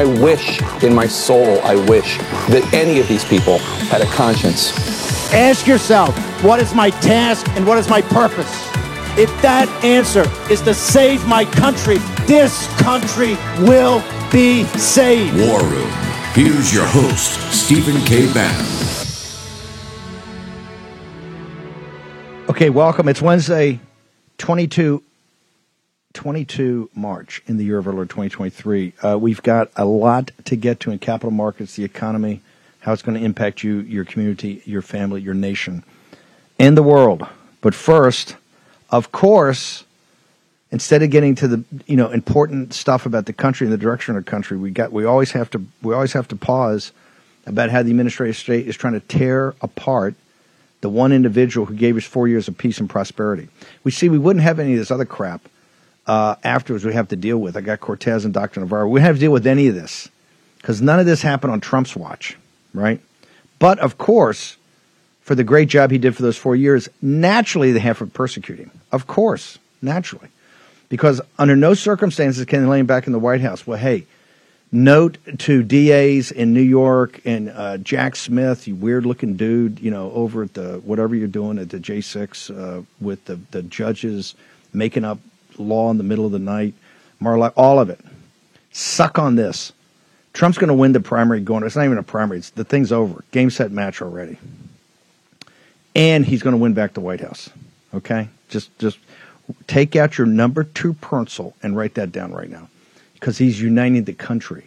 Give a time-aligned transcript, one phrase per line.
[0.00, 2.16] I wish in my soul, I wish
[2.48, 3.58] that any of these people
[3.92, 4.72] had a conscience.
[5.34, 8.50] Ask yourself, what is my task and what is my purpose?
[9.18, 14.02] If that answer is to save my country, this country will
[14.32, 15.36] be saved.
[15.36, 15.90] War Room.
[16.32, 18.32] Here's your host, Stephen K.
[18.32, 18.66] Bannon.
[22.48, 23.06] Okay, welcome.
[23.06, 23.80] It's Wednesday,
[24.38, 25.02] 22
[26.12, 28.92] 22 March in the year of our Lord 2023.
[29.02, 32.40] Uh, we've got a lot to get to in capital markets, the economy,
[32.80, 35.84] how it's going to impact you, your community, your family, your nation,
[36.58, 37.26] and the world.
[37.60, 38.36] But first,
[38.90, 39.84] of course,
[40.72, 44.16] instead of getting to the you know important stuff about the country and the direction
[44.16, 46.92] of the country, we got we always have to we always have to pause
[47.46, 50.14] about how the administrative state is trying to tear apart
[50.80, 53.48] the one individual who gave us four years of peace and prosperity.
[53.84, 55.42] We see we wouldn't have any of this other crap
[56.10, 57.56] uh, afterwards we have to deal with.
[57.56, 58.58] I got Cortez and Dr.
[58.58, 58.88] Navarro.
[58.88, 60.08] We have to deal with any of this
[60.56, 62.36] because none of this happened on Trump's watch,
[62.74, 63.00] right?
[63.60, 64.56] But of course,
[65.20, 68.58] for the great job he did for those four years, naturally they have to persecute
[68.58, 68.72] him.
[68.90, 70.26] Of course, naturally.
[70.88, 73.64] Because under no circumstances can they lay him back in the White House.
[73.64, 74.04] Well, hey,
[74.72, 79.92] note to DAs in New York and uh, Jack Smith, you weird looking dude, you
[79.92, 84.34] know, over at the whatever you're doing at the J6 uh, with the, the judges
[84.72, 85.20] making up
[85.62, 86.74] law in the middle of the night,
[87.20, 88.00] Marla, all of it.
[88.72, 89.72] Suck on this.
[90.32, 91.64] Trump's going to win the primary going.
[91.64, 92.38] It's not even a primary.
[92.38, 93.24] It's the thing's over.
[93.32, 94.38] Game set match already.
[95.94, 97.50] And he's going to win back the White House.
[97.92, 98.28] Okay?
[98.48, 98.98] Just just
[99.66, 102.68] take out your number 2 pencil and write that down right now.
[103.14, 104.64] Because he's uniting the country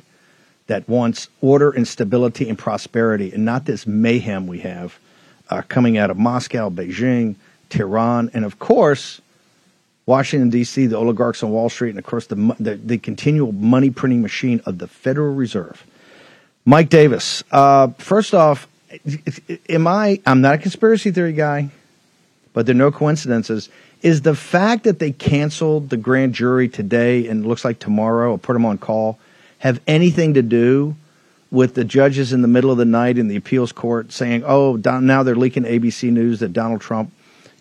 [0.68, 4.98] that wants order and stability and prosperity and not this mayhem we have
[5.50, 7.36] uh, coming out of Moscow, Beijing,
[7.70, 9.22] Tehran, and of course,
[10.06, 13.90] Washington, D.C., the oligarchs on Wall Street, and of course the, the, the continual money
[13.90, 15.86] printing machine of the Federal Reserve.
[16.66, 18.68] Mike Davis, uh, first off,
[19.70, 21.70] am I, I'm not a conspiracy theory guy,
[22.54, 23.70] but there are no coincidences.
[24.02, 28.38] Is the fact that they canceled the grand jury today and looks like tomorrow or
[28.38, 29.18] put them on call
[29.60, 30.96] have anything to do
[31.50, 34.76] with the judges in the middle of the night in the appeals court saying, oh,
[34.76, 37.14] now they're leaking ABC News that Donald Trump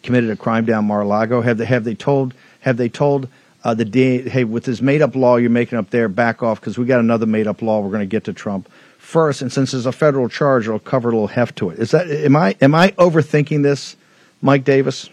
[0.03, 1.41] committed a crime down Mar-a-Lago?
[1.41, 3.29] Have they have they told have they told
[3.65, 6.61] uh, the DA, hey, with this made up law you're making up there, back off
[6.61, 8.69] because we got another made up law we're going to get to Trump
[8.99, 11.79] first, and since there's a federal charge, it'll cover a little heft to it.
[11.79, 13.97] Is that am I am I overthinking this,
[14.41, 15.09] Mike Davis?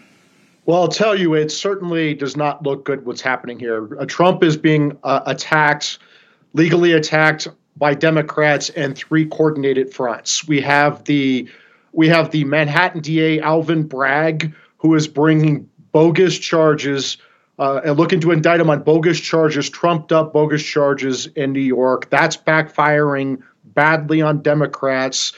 [0.66, 3.98] Well, I'll tell you, it certainly does not look good what's happening here.
[3.98, 5.98] Uh, Trump is being uh, attacked,
[6.52, 10.46] legally attacked by Democrats and three coordinated fronts.
[10.46, 11.48] We have the
[11.92, 17.18] we have the Manhattan DA Alvin Bragg, who is bringing bogus charges
[17.58, 21.60] uh, and looking to indict him on bogus charges, trumped up bogus charges in New
[21.60, 22.08] York.
[22.08, 25.32] That's backfiring badly on Democrats.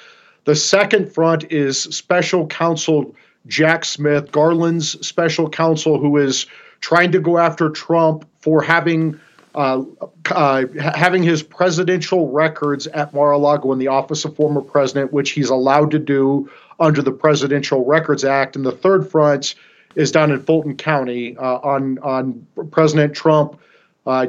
[0.45, 3.15] The second front is special counsel
[3.49, 6.47] Jack Smith, Garland's special counsel, who is
[6.81, 9.19] trying to go after Trump for having
[9.55, 9.83] uh,
[10.31, 15.51] uh, having his presidential records at Mar-a-Lago in the office of former president, which he's
[15.51, 18.57] allowed to do under the Presidential Records Act.
[18.57, 19.55] And the third front
[19.95, 23.59] is down in Fulton County uh, on on President Trump
[24.07, 24.27] uh,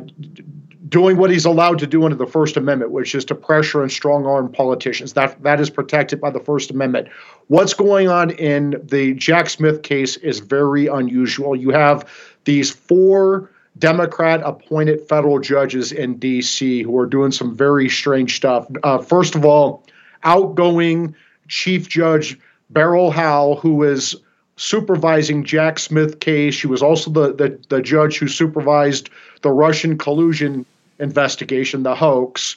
[0.89, 3.91] doing what he's allowed to do under the First Amendment, which is to pressure and
[3.91, 5.13] strong arm politicians.
[5.13, 7.07] That that is protected by the First Amendment.
[7.47, 11.55] What's going on in the Jack Smith case is very unusual.
[11.55, 12.09] You have
[12.45, 13.49] these four
[13.79, 16.83] Democrat appointed federal judges in D.C.
[16.83, 18.67] who are doing some very strange stuff.
[18.83, 19.83] Uh, first of all,
[20.23, 21.15] outgoing
[21.47, 24.15] Chief Judge Beryl Howell, who is
[24.55, 26.53] supervising Jack Smith case.
[26.53, 29.09] She was also the, the, the judge who supervised
[29.41, 30.65] the Russian collusion
[30.99, 32.55] investigation, the hoax,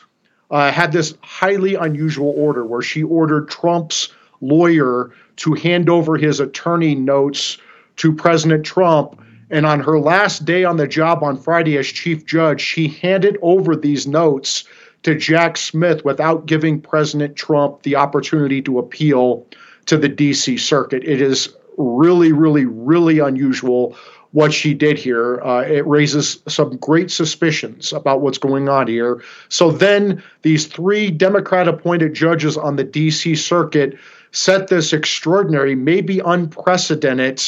[0.50, 6.40] uh, had this highly unusual order where she ordered Trump's lawyer to hand over his
[6.40, 7.58] attorney notes
[7.96, 9.20] to President Trump.
[9.50, 13.38] And on her last day on the job on Friday as chief judge, she handed
[13.42, 14.64] over these notes
[15.06, 19.46] to Jack Smith without giving President Trump the opportunity to appeal
[19.84, 21.04] to the DC circuit.
[21.04, 23.96] It is really, really, really unusual
[24.32, 25.40] what she did here.
[25.44, 29.22] Uh, it raises some great suspicions about what's going on here.
[29.48, 33.36] So then these three Democrat appointed judges on the D.C.
[33.36, 33.96] Circuit
[34.32, 37.40] set this extraordinary, maybe unprecedented.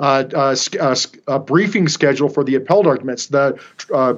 [0.00, 0.96] Uh, uh, uh,
[1.26, 3.26] uh, briefing schedule for the appellate arguments.
[3.26, 3.60] The,
[3.92, 4.14] uh,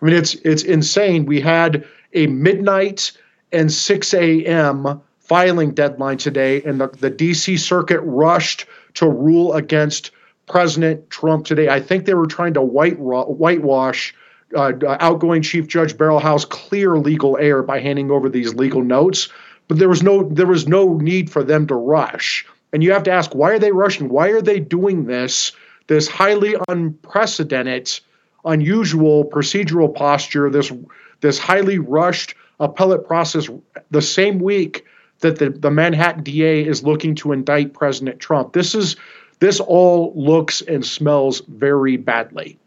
[0.00, 1.26] I mean, it's it's insane.
[1.26, 3.12] We had a midnight
[3.52, 5.00] and 6 a.m.
[5.18, 7.56] filing deadline today, and the, the D.C.
[7.56, 10.10] Circuit rushed to rule against
[10.46, 11.68] President Trump today.
[11.68, 14.14] I think they were trying to white whitewash
[14.54, 19.28] uh, outgoing Chief Judge Beryl Howell's clear legal error by handing over these legal notes.
[19.68, 22.44] But there was no there was no need for them to rush.
[22.72, 24.08] And you have to ask why are they rushing?
[24.08, 25.52] Why are they doing this?
[25.86, 28.00] This highly unprecedented,
[28.44, 30.50] unusual procedural posture.
[30.50, 30.72] This
[31.20, 33.48] this highly rushed appellate process
[33.90, 34.84] the same week
[35.20, 38.52] that the, the Manhattan DA is looking to indict President Trump.
[38.52, 38.96] This is
[39.38, 42.58] this all looks and smells very badly.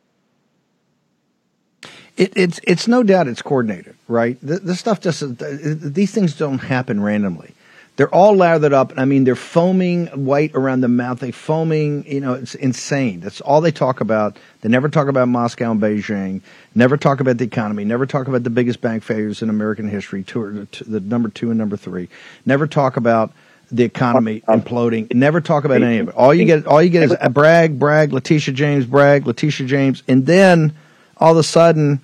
[2.15, 4.37] It, it's it's no doubt it's coordinated, right?
[4.41, 7.53] This stuff just these things don't happen randomly.
[7.95, 8.91] They're all lathered up.
[8.97, 11.19] I mean, they're foaming white around the mouth.
[11.19, 12.05] They foaming.
[12.11, 13.19] You know, it's insane.
[13.19, 14.37] That's all they talk about.
[14.61, 16.41] They never talk about Moscow and Beijing.
[16.73, 17.83] Never talk about the economy.
[17.83, 20.23] Never talk about the biggest bank failures in American history.
[20.23, 22.09] Two, the number two and number three.
[22.47, 23.31] Never talk about
[23.71, 25.13] the economy imploding.
[25.13, 26.15] Never talk about any of it.
[26.15, 30.25] All you get, all you get is Bragg, Bragg, Letitia James, Bragg, Letitia James, and
[30.25, 30.73] then
[31.17, 32.01] all of a sudden,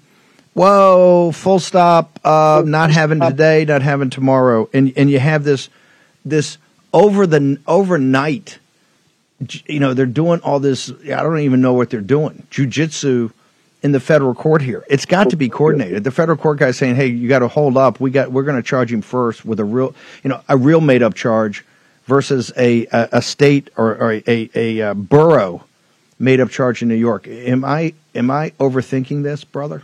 [0.54, 5.70] whoa, full stop, uh, not having today, not having tomorrow, and and you have this
[6.26, 6.58] this
[6.94, 8.60] over the overnight.
[9.68, 10.92] You know, they're doing all this.
[10.92, 12.46] I don't even know what they're doing.
[12.52, 13.32] Jujitsu
[13.82, 14.84] in the federal court here.
[14.90, 16.04] It's got to be coordinated.
[16.04, 18.00] The federal court guy saying, "Hey, you got to hold up.
[18.00, 20.82] We got we're going to charge him first with a real, you know, a real
[20.82, 21.66] made up charge
[22.06, 25.64] versus a a, a state or, or a, a, a uh, borough
[26.18, 29.84] made up charge in New York." Am I am I overthinking this, brother?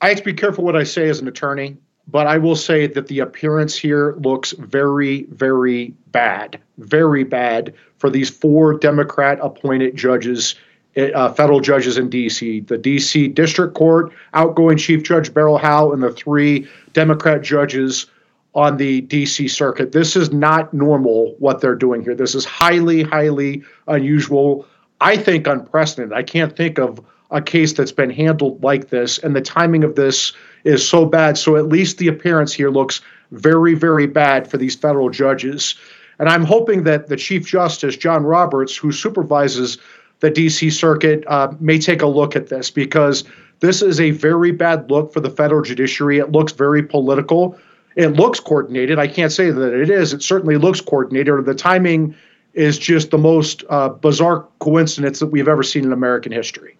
[0.00, 1.76] I have to be careful what I say as an attorney,
[2.08, 8.10] but I will say that the appearance here looks very, very bad, very bad for
[8.10, 10.54] these four Democrat appointed judges
[10.96, 12.60] uh, federal judges in D.C.
[12.60, 13.28] The D.C.
[13.28, 18.06] District Court, outgoing Chief Judge Beryl Howell, and the three Democrat judges
[18.54, 19.48] on the D.C.
[19.48, 19.92] Circuit.
[19.92, 22.14] This is not normal what they're doing here.
[22.14, 24.66] This is highly, highly unusual.
[25.02, 26.16] I think unprecedented.
[26.16, 29.96] I can't think of a case that's been handled like this, and the timing of
[29.96, 30.32] this
[30.66, 31.38] is so bad.
[31.38, 35.74] So at least the appearance here looks very, very bad for these federal judges.
[36.18, 39.78] And I'm hoping that the Chief Justice, John Roberts, who supervises
[40.20, 43.24] the DC Circuit uh, may take a look at this because
[43.60, 46.18] this is a very bad look for the federal judiciary.
[46.18, 47.58] It looks very political.
[47.94, 48.98] It looks coordinated.
[48.98, 50.12] I can't say that it is.
[50.12, 51.44] It certainly looks coordinated.
[51.44, 52.14] The timing
[52.54, 56.75] is just the most uh, bizarre coincidence that we've ever seen in American history.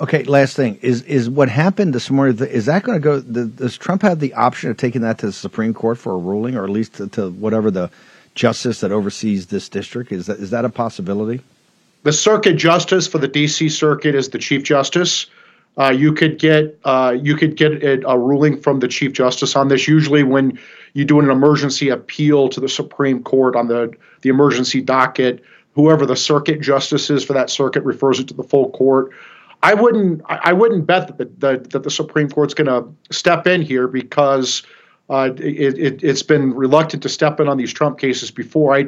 [0.00, 2.38] Okay, last thing is is what happened this morning.
[2.38, 3.20] Is that going to go?
[3.20, 6.54] Does Trump have the option of taking that to the Supreme Court for a ruling,
[6.54, 7.90] or at least to, to whatever the
[8.36, 10.12] justice that oversees this district?
[10.12, 11.42] Is that is that a possibility?
[12.04, 13.68] The circuit justice for the D.C.
[13.70, 15.26] Circuit is the chief justice.
[15.76, 19.66] Uh, you could get uh, you could get a, ruling from the chief justice on
[19.66, 19.88] this.
[19.88, 20.60] Usually, when
[20.92, 23.92] you do an emergency appeal to the Supreme Court on the
[24.22, 25.42] the emergency docket,
[25.74, 29.10] whoever the circuit justice is for that circuit refers it to the full court.
[29.62, 33.60] I wouldn't I wouldn't bet that the, that the Supreme Court's going to step in
[33.60, 34.62] here because
[35.10, 38.76] uh, it, has it, been reluctant to step in on these Trump cases before.
[38.76, 38.86] I,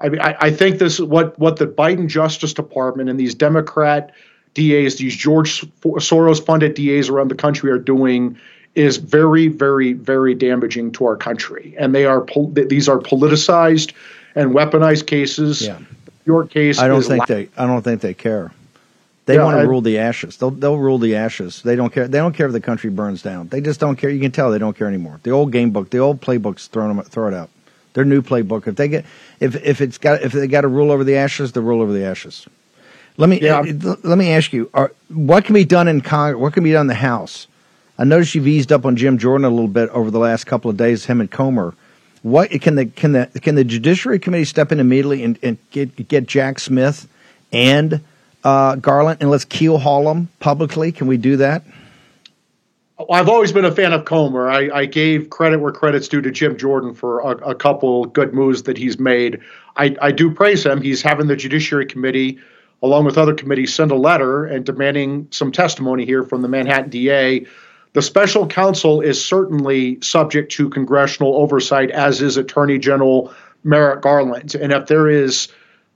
[0.00, 4.12] I, I think this what what the Biden Justice Department and these Democrat
[4.54, 8.38] DAs, these George Soros funded DAs around the country are doing
[8.74, 11.74] is very, very, very damaging to our country.
[11.78, 13.92] And they are these are politicized
[14.34, 15.62] and weaponized cases.
[15.62, 15.78] Yeah.
[16.24, 16.78] Your case.
[16.78, 17.48] I don't think la- they.
[17.56, 18.52] I don't think they care.
[19.24, 20.36] They yeah, want to rule the ashes.
[20.36, 21.62] They'll they'll rule the ashes.
[21.62, 22.08] They don't care.
[22.08, 23.48] They don't care if the country burns down.
[23.48, 24.10] They just don't care.
[24.10, 25.20] You can tell they don't care anymore.
[25.22, 27.48] The old game book, the old playbooks, throw them throw it out.
[27.94, 28.66] Their new playbook.
[28.66, 29.04] If they get
[29.38, 31.92] if if it's got if they got to rule over the ashes, they rule over
[31.92, 32.46] the ashes.
[33.16, 33.60] Let me yeah.
[33.60, 36.40] uh, let me ask you: are, What can be done in Congress?
[36.40, 37.46] What can be done in the House?
[37.98, 40.68] I noticed you've eased up on Jim Jordan a little bit over the last couple
[40.70, 41.04] of days.
[41.04, 41.74] Him and Comer.
[42.22, 46.08] What can the can the can the Judiciary Committee step in immediately and, and get
[46.08, 47.06] get Jack Smith
[47.52, 48.00] and
[48.44, 50.92] uh, Garland, and let's keel haul them publicly?
[50.92, 51.62] Can we do that?
[53.10, 54.48] I've always been a fan of Comer.
[54.48, 58.34] I, I gave credit where credit's due to Jim Jordan for a, a couple good
[58.34, 59.40] moves that he's made.
[59.76, 60.80] I, I do praise him.
[60.82, 62.38] He's having the Judiciary Committee,
[62.82, 66.90] along with other committees, send a letter and demanding some testimony here from the Manhattan
[66.90, 67.46] DA.
[67.94, 73.32] The special counsel is certainly subject to congressional oversight, as is Attorney General
[73.64, 74.54] Merrick Garland.
[74.54, 75.48] And if there is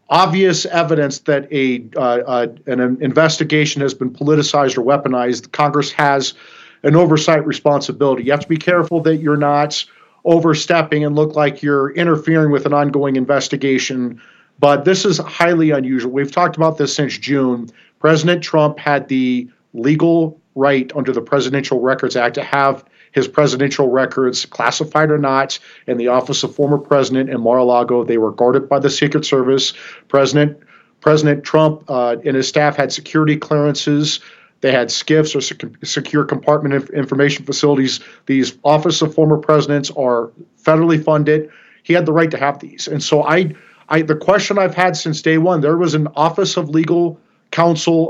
[0.09, 6.35] obvious evidence that a uh, uh, an investigation has been politicized or weaponized, Congress has
[6.83, 8.25] an oversight responsibility.
[8.25, 9.85] You have to be careful that you're not
[10.25, 14.21] overstepping and look like you're interfering with an ongoing investigation.
[14.59, 16.13] But this is highly unusual.
[16.13, 17.71] We've talked about this since June.
[17.99, 22.85] President Trump had the legal right under the Presidential Records Act to have
[23.17, 28.05] his presidential records, classified or not, in the office of former president in Mar-a-Lago.
[28.05, 29.73] They were guarded by the Secret Service.
[30.09, 30.59] President
[31.01, 34.21] President Trump uh, and his staff had security clearances.
[34.61, 38.01] They had SCIFs or secure compartment information facilities.
[38.27, 40.31] These office of former presidents are
[40.63, 41.49] federally funded.
[41.85, 43.55] He had the right to have these, and so I,
[43.89, 45.63] I the question I've had since day one.
[45.63, 47.19] There was an Office of Legal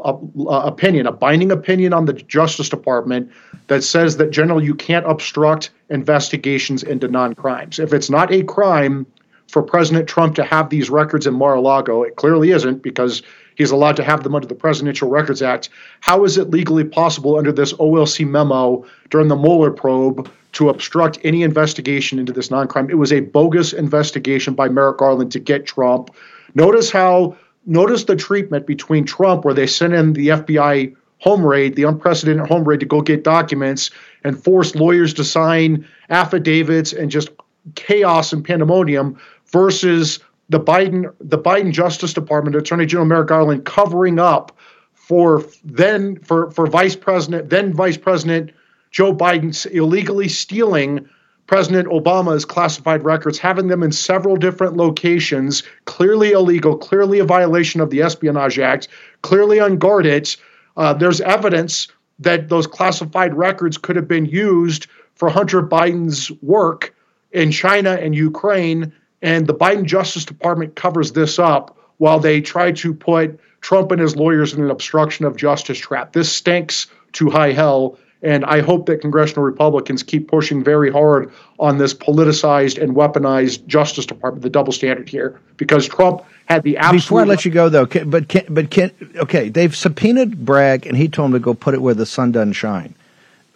[0.05, 3.31] uh, opinion, a binding opinion on the Justice Department
[3.69, 7.79] that says that generally you can't obstruct investigations into non-crimes.
[7.79, 9.07] If it's not a crime
[9.49, 13.23] for President Trump to have these records in Mar-a-Lago, it clearly isn't because
[13.55, 15.69] he's allowed to have them under the Presidential Records Act.
[16.01, 21.19] How is it legally possible under this OLC memo during the Mueller probe to obstruct
[21.23, 22.91] any investigation into this non-crime?
[22.91, 26.11] It was a bogus investigation by Merrick Garland to get Trump.
[26.55, 31.77] Notice how notice the treatment between Trump, where they sent in the FBI home raid,
[31.77, 33.91] the unprecedented home raid to go get documents
[34.25, 37.31] and force lawyers to sign affidavits and just
[37.75, 44.19] chaos and pandemonium versus the Biden the Biden Justice Department Attorney General Merrick Garland covering
[44.19, 44.57] up
[44.93, 48.53] for then for for Vice President then Vice President
[48.93, 51.09] Joe Biden's illegally stealing
[51.47, 57.81] President Obama's classified records, having them in several different locations, clearly illegal, clearly a violation
[57.81, 58.89] of the Espionage Act,
[59.23, 60.35] clearly unguarded.
[60.77, 61.89] Uh, there's evidence
[62.19, 66.95] that those classified records could have been used for Hunter Biden's work
[67.33, 68.93] in China and Ukraine.
[69.23, 74.01] And the Biden Justice Department covers this up while they try to put Trump and
[74.01, 76.13] his lawyers in an obstruction of justice trap.
[76.13, 77.99] This stinks to high hell.
[78.23, 83.67] And I hope that congressional Republicans keep pushing very hard on this politicized and weaponized
[83.67, 87.03] Justice Department, the double standard here, because Trump had the absolute.
[87.03, 90.87] Before I let you go, though, can, but can, but can okay, they've subpoenaed Bragg,
[90.87, 92.95] and he told him to go put it where the sun doesn't shine.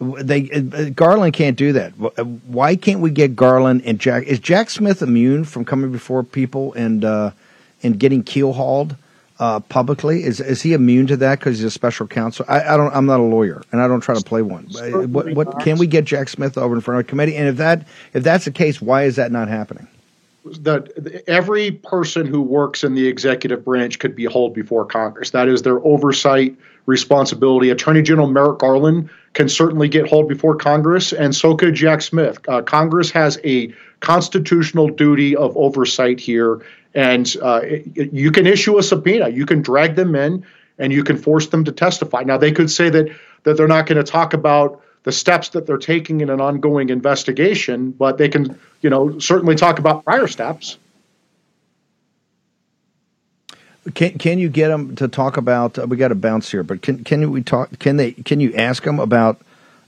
[0.00, 1.90] They uh, Garland can't do that.
[2.46, 4.24] Why can't we get Garland and Jack?
[4.24, 7.32] Is Jack Smith immune from coming before people and uh,
[7.82, 8.96] and getting keel hauled?
[9.40, 10.22] Uh, publicly?
[10.22, 12.44] Is is he immune to that because he's a special counsel?
[12.46, 12.94] I, I, don't.
[12.94, 14.66] I'm not a lawyer, and I don't try to play one.
[15.10, 17.36] What, what can we get Jack Smith over in front of a committee?
[17.36, 19.88] And if that if that's the case, why is that not happening?
[20.44, 25.30] That every person who works in the executive branch could be hauled before Congress.
[25.30, 26.56] That is their oversight
[26.86, 27.70] responsibility.
[27.70, 32.38] Attorney General Merrick Garland can certainly get hauled before Congress, and so could Jack Smith.
[32.48, 36.60] Uh, Congress has a constitutional duty of oversight here,
[36.94, 39.28] and uh, it, you can issue a subpoena.
[39.28, 40.44] You can drag them in,
[40.78, 42.22] and you can force them to testify.
[42.22, 43.10] Now they could say that
[43.44, 46.90] that they're not going to talk about the steps that they're taking in an ongoing
[46.90, 50.76] investigation, but they can, you know, certainly talk about prior steps.
[53.94, 55.78] Can can you get them to talk about?
[55.78, 57.78] Uh, we got to bounce here, but can can we talk?
[57.78, 58.12] Can they?
[58.12, 59.40] Can you ask them about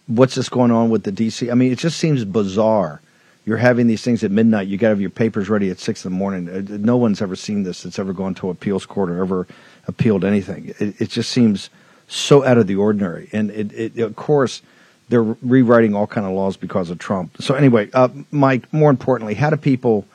[0.06, 1.50] what's this going on with the DC?
[1.50, 3.02] I mean, it just seems bizarre
[3.44, 4.68] you're having these things at midnight.
[4.68, 6.48] You got to have your papers ready at six in the morning.
[6.48, 7.82] Uh, no one's ever seen this.
[7.82, 9.46] That's ever gone to appeals court or ever
[9.88, 10.74] appealed anything.
[10.78, 11.68] It, it just seems
[12.06, 13.28] so out of the ordinary.
[13.32, 14.62] And it, it, of course,
[15.08, 17.42] they're rewriting all kind of laws because of Trump.
[17.42, 18.72] So anyway, uh, Mike.
[18.72, 20.06] More importantly, how do people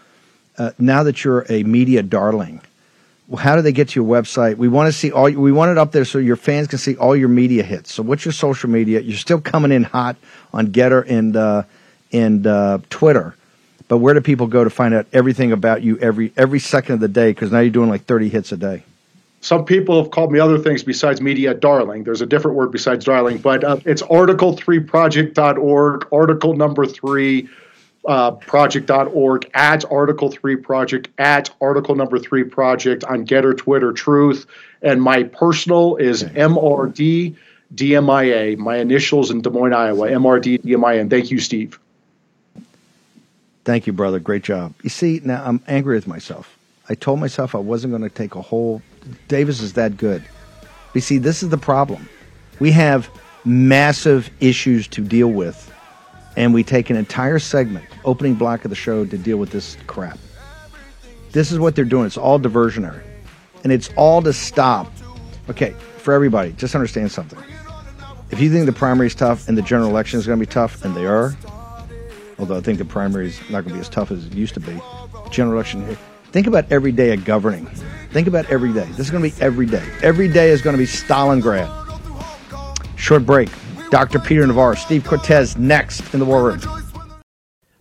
[0.57, 2.61] uh, now that you're a media darling?
[3.37, 4.55] How do they get to your website?
[4.55, 5.25] We want to see all.
[5.25, 7.93] We want it up there so your fans can see all your media hits.
[7.93, 9.01] So what's your social media?
[9.01, 10.15] You're still coming in hot
[10.53, 11.35] on Gettr and.
[11.35, 11.63] Uh,
[12.11, 13.35] and uh, Twitter.
[13.87, 16.99] But where do people go to find out everything about you every every second of
[16.99, 17.31] the day?
[17.31, 18.83] Because now you're doing like 30 hits a day.
[19.39, 22.03] Some people have called me other things besides media darling.
[22.03, 27.47] There's a different word besides darling, but uh, it's article3project.org, article number three
[28.07, 34.47] uh, project.org, at article three project, at article number three project on Gettr, Twitter, Truth.
[34.81, 36.39] And my personal is okay.
[36.39, 37.35] MRD
[37.75, 41.01] DMIA, my initials in Des Moines, Iowa, MRD DMIA.
[41.01, 41.79] And thank you, Steve.
[43.67, 44.17] Thank you, brother.
[44.17, 44.73] Great job.
[44.81, 46.57] You see, now I'm angry with myself.
[46.87, 48.81] I told myself I wasn't going to take a whole.
[49.27, 50.23] Davis is that good.
[50.93, 52.07] You see, this is the problem.
[52.61, 53.09] We have
[53.43, 55.69] massive issues to deal with,
[56.37, 59.75] and we take an entire segment, opening block of the show, to deal with this
[59.85, 60.17] crap.
[61.33, 62.05] This is what they're doing.
[62.05, 63.03] It's all diversionary,
[63.65, 64.89] and it's all to stop.
[65.49, 67.43] Okay, for everybody, just understand something.
[68.31, 70.49] If you think the primary is tough and the general election is going to be
[70.49, 71.35] tough, and they are,
[72.39, 74.53] although I think the primary is not going to be as tough as it used
[74.55, 74.79] to be.
[75.31, 75.97] General election here.
[76.31, 77.67] Think about every day of governing
[78.11, 78.85] Think about every day.
[78.91, 79.83] This is going to be every day.
[80.01, 81.69] Every day is going to be Stalingrad.
[82.97, 83.49] Short break.
[83.89, 84.19] Dr.
[84.19, 86.59] Peter Navarro, Steve Cortez next in the War Room.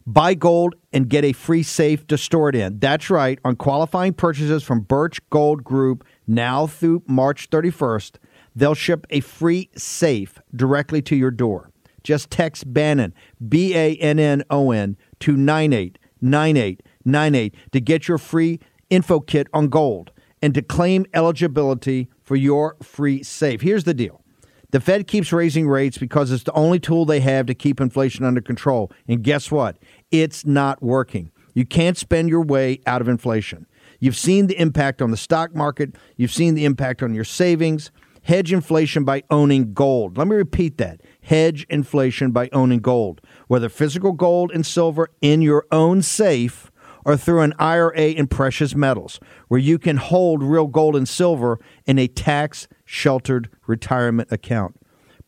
[0.06, 2.78] Buy gold and get a free safe to store it in.
[2.78, 3.38] That's right.
[3.44, 8.16] On qualifying purchases from Birch Gold Group now through March 31st,
[8.54, 11.70] they'll ship a free safe directly to your door.
[12.06, 13.12] Just text Bannon,
[13.48, 19.66] B A N N O N, to 989898 to get your free info kit on
[19.66, 23.60] gold and to claim eligibility for your free safe.
[23.60, 24.22] Here's the deal.
[24.70, 28.24] The Fed keeps raising rates because it's the only tool they have to keep inflation
[28.24, 28.92] under control.
[29.08, 29.76] And guess what?
[30.12, 31.32] It's not working.
[31.54, 33.66] You can't spend your way out of inflation.
[33.98, 37.90] You've seen the impact on the stock market, you've seen the impact on your savings.
[38.22, 40.18] Hedge inflation by owning gold.
[40.18, 41.00] Let me repeat that.
[41.26, 46.70] Hedge inflation by owning gold, whether physical gold and silver in your own safe
[47.04, 49.18] or through an IRA in precious metals,
[49.48, 54.76] where you can hold real gold and silver in a tax sheltered retirement account.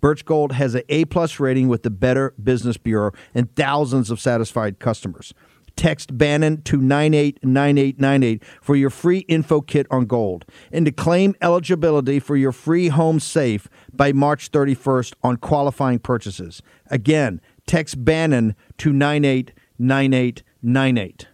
[0.01, 4.21] Birch Gold has an A plus rating with the Better Business Bureau and thousands of
[4.21, 5.35] satisfied customers.
[5.79, 12.19] Text Bannon to 989898 for your free info kit on gold and to claim eligibility
[12.19, 16.63] for your free home safe by March 31st on qualifying purchases.
[16.91, 21.29] Again, text Bannon to 989898.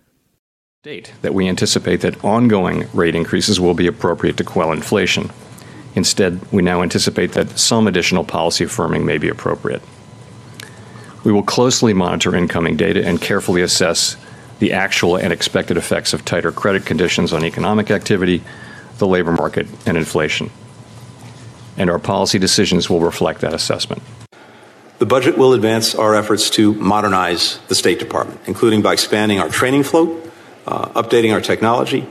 [0.82, 5.30] Date that we anticipate that ongoing rate increases will be appropriate to quell inflation.
[5.94, 9.80] Instead, we now anticipate that some additional policy firming may be appropriate.
[11.24, 14.18] We will closely monitor incoming data and carefully assess
[14.58, 18.42] the actual and expected effects of tighter credit conditions on economic activity,
[18.98, 20.50] the labor market, and inflation.
[21.76, 24.02] And our policy decisions will reflect that assessment.
[24.98, 29.48] The budget will advance our efforts to modernize the State Department, including by expanding our
[29.48, 30.32] training float,
[30.66, 32.08] uh, updating our technology,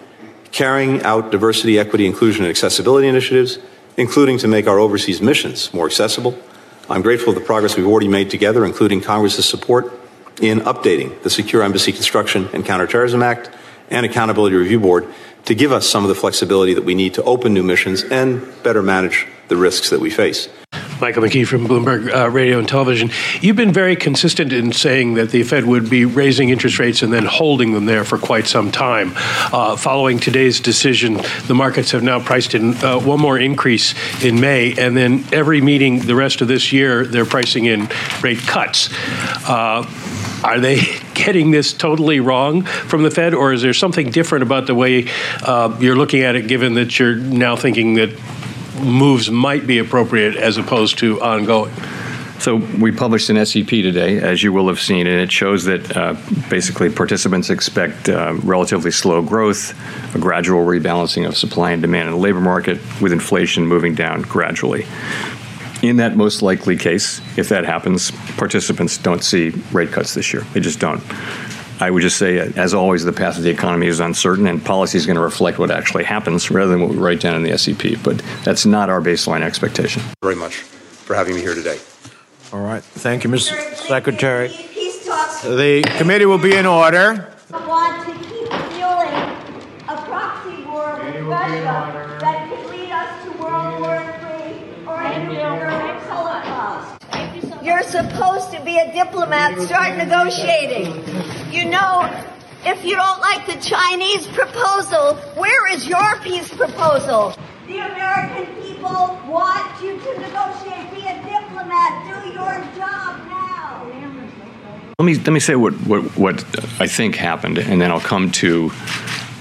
[0.51, 3.57] carrying out diversity, equity, inclusion, and accessibility initiatives,
[3.95, 6.37] including to make our overseas missions more accessible.
[6.89, 9.91] I'm grateful for the progress we've already made together, including Congress's support
[10.41, 13.49] in updating the Secure Embassy Construction and Counterterrorism Act
[13.89, 15.07] and Accountability Review Board
[15.45, 18.45] to give us some of the flexibility that we need to open new missions and
[18.63, 20.49] better manage the risks that we face.
[21.01, 23.11] Michael McKee from Bloomberg uh, Radio and Television.
[23.41, 27.11] You've been very consistent in saying that the Fed would be raising interest rates and
[27.11, 29.11] then holding them there for quite some time.
[29.15, 34.39] Uh, following today's decision, the markets have now priced in uh, one more increase in
[34.39, 37.89] May, and then every meeting the rest of this year, they're pricing in
[38.21, 38.89] rate cuts.
[40.43, 40.81] Are they
[41.13, 45.07] getting this totally wrong from the Fed, or is there something different about the way
[45.41, 48.09] uh, you're looking at it, given that you're now thinking that
[48.81, 51.73] moves might be appropriate as opposed to ongoing?
[52.43, 55.95] So we published an SEP today, as you will have seen, and it shows that
[55.95, 56.15] uh,
[56.49, 59.73] basically participants expect uh, relatively slow growth,
[60.13, 64.23] a gradual rebalancing of supply and demand in the labor market, with inflation moving down
[64.23, 64.85] gradually.
[65.83, 70.43] In that most likely case, if that happens, participants don't see rate cuts this year.
[70.53, 71.03] They just don't.
[71.81, 74.97] I would just say, as always, the path of the economy is uncertain, and policy
[74.97, 77.57] is going to reflect what actually happens rather than what we write down in the
[77.57, 78.01] SEP.
[78.01, 80.01] But that's not our baseline expectation.
[80.23, 81.77] Very much for having me here today.
[82.53, 82.83] All right.
[82.83, 83.75] Thank you, Mr.
[83.75, 84.47] Secretary.
[85.43, 87.33] The committee will be in order.
[87.51, 89.13] want to keep fueling
[89.89, 95.19] a proxy war with Russia that could lead us to World War III or a
[95.25, 97.03] nuclear holocaust.
[97.73, 99.59] You're supposed to be a diplomat.
[99.61, 100.93] Start negotiating.
[101.51, 102.07] You know,
[102.63, 107.35] if you don't like the Chinese proposal, where is your peace proposal?
[107.65, 110.91] The American people want you to negotiate.
[110.91, 112.05] Be a diplomat.
[112.05, 113.87] Do your job now.
[114.99, 116.45] Let me let me say what, what what
[116.79, 118.71] I think happened, and then I'll come to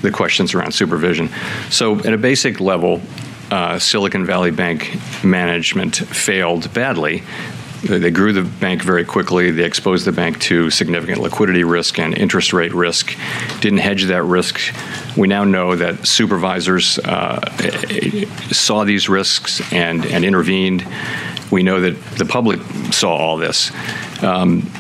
[0.01, 1.29] the questions around supervision.
[1.69, 3.03] So, at a basic level,
[3.51, 4.91] uh, Silicon Valley Bank
[5.23, 7.23] management failed badly.
[7.83, 9.51] They grew the bank very quickly.
[9.51, 13.17] They exposed the bank to significant liquidity risk and interest rate risk.
[13.61, 14.61] Didn't hedge that risk.
[15.17, 17.41] We now know that supervisors uh,
[18.53, 20.87] saw these risks and, and intervened.
[21.51, 22.61] We know that the public
[22.93, 23.73] saw all this.
[24.23, 24.71] Um,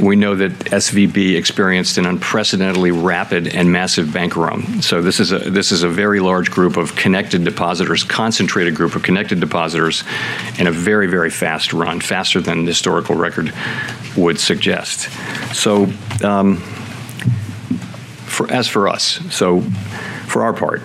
[0.00, 4.82] we know that SVB experienced an unprecedentedly rapid and massive bank run.
[4.82, 8.94] So this is a this is a very large group of connected depositors, concentrated group
[8.94, 10.04] of connected depositors,
[10.58, 13.52] in a very very fast run, faster than the historical record
[14.16, 15.08] would suggest.
[15.54, 15.88] So.
[16.22, 16.62] Um,
[18.38, 19.62] for, as for us, so
[20.28, 20.82] for our part,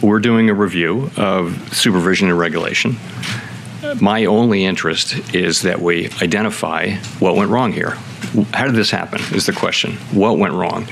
[0.00, 2.96] we're doing a review of supervision and regulation.
[4.00, 7.98] My only interest is that we identify what went wrong here.
[8.52, 9.20] How did this happen?
[9.34, 9.92] Is the question.
[10.12, 10.86] What went wrong?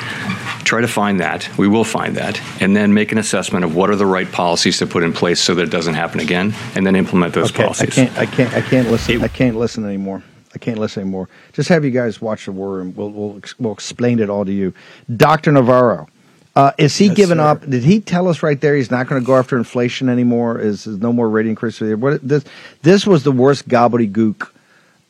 [0.64, 1.48] try to find that.
[1.58, 4.78] We will find that, and then make an assessment of what are the right policies
[4.78, 7.64] to put in place so that it doesn't happen again, and then implement those okay,
[7.64, 7.98] policies.
[7.98, 8.18] I can't.
[8.18, 8.54] I can't.
[8.54, 9.22] I can't listen.
[9.22, 10.22] I can't listen anymore.
[10.54, 11.28] I can't listen anymore.
[11.52, 12.94] Just have you guys watch the war room.
[12.96, 14.72] We'll we'll, we'll explain it all to you.
[15.14, 16.08] Doctor Navarro,
[16.54, 17.42] uh, is he Yes, giving sir.
[17.42, 17.68] up?
[17.68, 20.58] Did he tell us right there he's not going to go after inflation anymore?
[20.60, 21.80] Is, is no more rate increase?
[21.80, 22.44] What this
[22.82, 24.51] this was the worst gobbledygook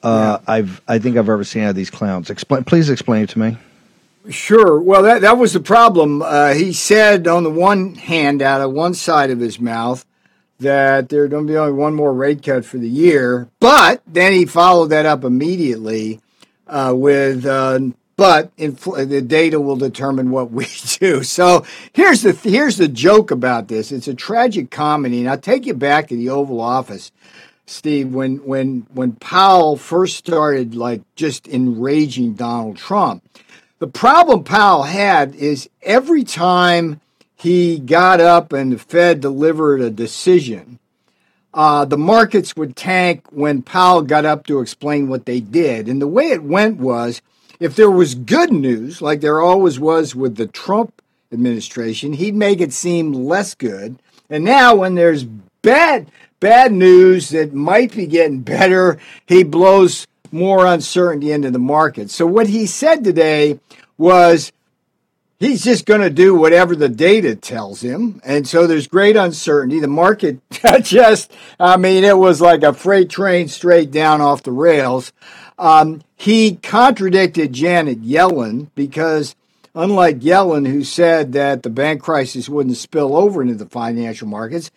[0.02, 2.30] uh, I've I think I've ever seen out of these clowns.
[2.30, 3.56] Explain, please explain it to me.
[4.30, 4.80] Sure.
[4.80, 6.22] Well, that that was the problem.
[6.22, 10.04] Uh, he said on the one hand, out of one side of his mouth,
[10.60, 14.32] that there going to be only one more rate cut for the year, but then
[14.32, 16.20] he followed that up immediately
[16.66, 17.44] uh, with.
[17.44, 17.80] Uh,
[18.14, 20.66] but infl- the data will determine what we
[21.00, 21.22] do.
[21.24, 23.90] So here's the here's the joke about this.
[23.90, 27.10] It's a tragic comedy, and I'll take you back to the Oval Office.
[27.66, 33.22] Steve, when when when Powell first started like just enraging Donald Trump,
[33.78, 37.00] the problem Powell had is every time
[37.34, 40.78] he got up and the Fed delivered a decision,
[41.54, 45.88] uh, the markets would tank when Powell got up to explain what they did.
[45.88, 47.20] And the way it went was
[47.60, 52.60] if there was good news, like there always was with the Trump administration, he'd make
[52.60, 53.98] it seem less good.
[54.30, 55.24] And now when there's
[55.62, 56.08] bad
[56.42, 62.10] bad news that might be getting better, he blows more uncertainty into the market.
[62.10, 63.60] So what he said today
[63.96, 64.50] was
[65.38, 68.20] he's just going to do whatever the data tells him.
[68.24, 69.78] And so there's great uncertainty.
[69.78, 70.40] The market
[70.82, 75.12] just, I mean, it was like a freight train straight down off the rails.
[75.58, 79.36] Um, he contradicted Janet Yellen because,
[79.76, 84.72] unlike Yellen, who said that the bank crisis wouldn't spill over into the financial markets,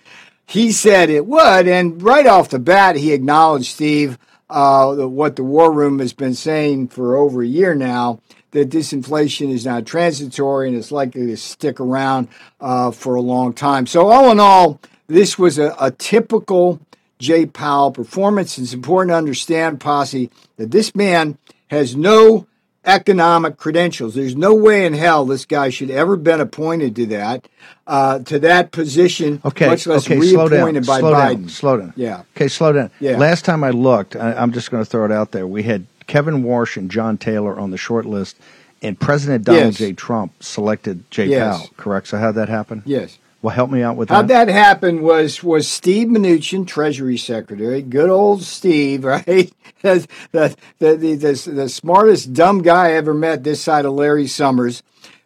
[0.45, 1.67] he said it would.
[1.67, 4.17] And right off the bat, he acknowledged, Steve,
[4.49, 8.19] uh, what the War Room has been saying for over a year now
[8.51, 12.27] that disinflation is not transitory and it's likely to stick around
[12.61, 13.85] uh, for a long time.
[13.85, 16.79] So, all in all, this was a, a typical
[17.19, 18.57] Jay Powell performance.
[18.57, 22.47] It's important to understand, Posse, that this man has no
[22.85, 24.15] economic credentials.
[24.15, 27.47] There's no way in hell this guy should ever been appointed to that
[27.87, 31.35] uh, to that position, Okay, much less okay, reappointed by slow Biden.
[31.41, 31.93] down, slow down.
[31.95, 32.23] Yeah.
[32.35, 32.91] Okay, slow down.
[32.99, 33.17] Yeah.
[33.17, 35.45] Last time I looked, I, I'm just going to throw it out there.
[35.47, 38.37] We had Kevin Warsh and John Taylor on the short list,
[38.81, 39.77] and President Donald Yes.
[39.77, 39.93] J.
[39.93, 41.57] Trump selected Jay Yes.
[41.57, 41.69] Powell.
[41.77, 42.07] Correct.
[42.07, 42.83] So how'd that happen?
[42.85, 43.17] Yes.
[43.45, 44.15] Well, help me out with that.
[44.15, 44.47] How that.
[44.47, 49.53] happened was was Steve Mnuchin, Treasury Secretary, good old Steve, right?
[49.83, 54.25] the, the, the, the, the, smartest dumb guy I ever met this side of Larry
[54.25, 54.81] Summers.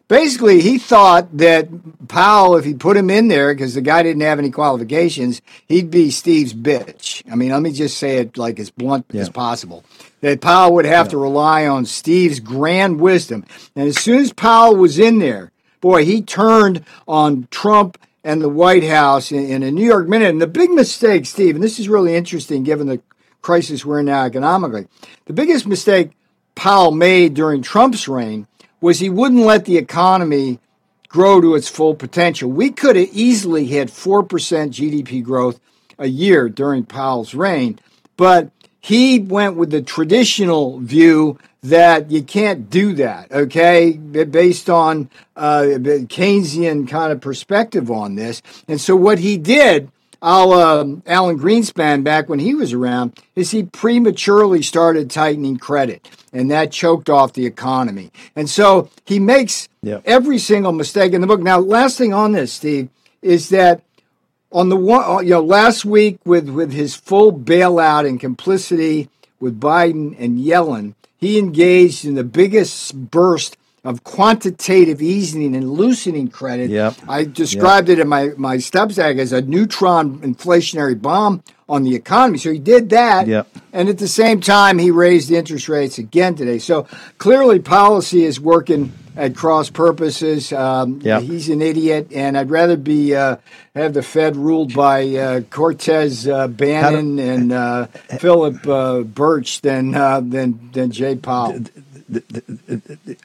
[0.06, 1.70] Basically, he thought that
[2.08, 5.90] Powell, if he put him in there, because the guy didn't have any qualifications, he'd
[5.90, 7.22] be Steve's bitch.
[7.32, 9.82] I mean, let me just say it like as blunt as possible.
[10.20, 13.46] That Powell would have to rely on Steve's grand wisdom.
[13.74, 18.48] And as soon as Powell was in there, boy, he turned on Trump and the
[18.48, 20.30] White House in, a New York minute.
[20.30, 23.00] And the big mistake, Steve, and this is really interesting given the
[23.42, 24.86] crisis we're in now economically,
[25.26, 26.10] the biggest mistake
[26.54, 28.46] Powell made during Trump's reign
[28.80, 30.58] was he wouldn't let the economy
[31.08, 32.50] grow to its full potential.
[32.50, 35.58] We could have easily hit 4% GDP growth
[35.98, 37.78] a year during Powell's reign,
[38.16, 45.10] but he went with the traditional view that you can't do that, okay, based on
[45.36, 45.62] uh,
[46.08, 48.40] Keynesian kind of perspective on this.
[48.66, 49.90] And so what he did,
[50.22, 56.08] I'll, um, Alan Greenspan back when he was around, is he prematurely started tightening credit,
[56.32, 58.10] and that choked off the economy.
[58.34, 60.02] And so he makes Yep.
[60.04, 61.40] every single mistake in the book.
[61.40, 62.90] Now, last thing on this, Steve,
[63.22, 63.82] is that
[64.52, 69.58] on the one, you know, last week with with his full bailout and complicity with
[69.58, 76.70] Biden and Yellen, he engaged in the biggest burst of quantitative easing and loosening credit.
[76.70, 76.96] Yep.
[77.08, 82.38] I described it in my my Substack as a neutron inflationary bomb on the economy.
[82.38, 83.26] So he did that.
[83.26, 83.48] Yep.
[83.72, 86.58] And at the same time, he raised interest rates again today.
[86.58, 86.86] So
[87.18, 90.52] clearly, policy is working at cross purposes.
[90.52, 91.22] Um, Yep.
[91.22, 93.36] He's an idiot, and I'd rather be uh,
[93.74, 97.86] have the Fed ruled by uh, Cortez uh, Bannon and uh,
[98.18, 101.60] Philip uh, Birch than uh, than than Jay Powell.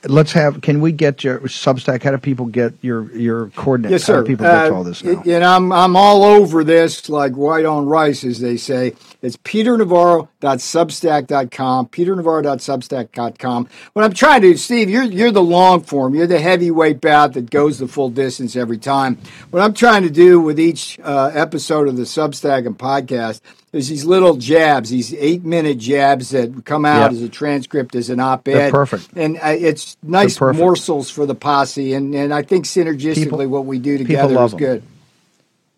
[0.08, 0.62] Let's have.
[0.62, 2.04] Can we get your Substack?
[2.04, 3.92] How do people get your your coordinates?
[3.92, 4.16] Yes, sir.
[4.18, 5.22] How do people get Uh, all this now?
[5.26, 8.94] And I'm I'm all over this, like white on rice, as they say.
[9.22, 13.68] It's peternavarro.substack.com, peternavarro.substack.com.
[13.94, 16.14] What I'm trying to do, Steve, you're, you're the long form.
[16.14, 19.18] You're the heavyweight bat that goes the full distance every time.
[19.50, 23.42] What I'm trying to do with each uh, episode of the Substack and podcast
[23.76, 27.12] is these little jabs, these eight minute jabs that come out Yep.
[27.12, 28.72] as a transcript, as an op ed.
[28.72, 29.10] perfect.
[29.16, 31.94] And uh, it's nice morsels for the posse.
[31.94, 34.60] And, and I think synergistically People- what we do together is 'em.
[34.60, 34.84] good.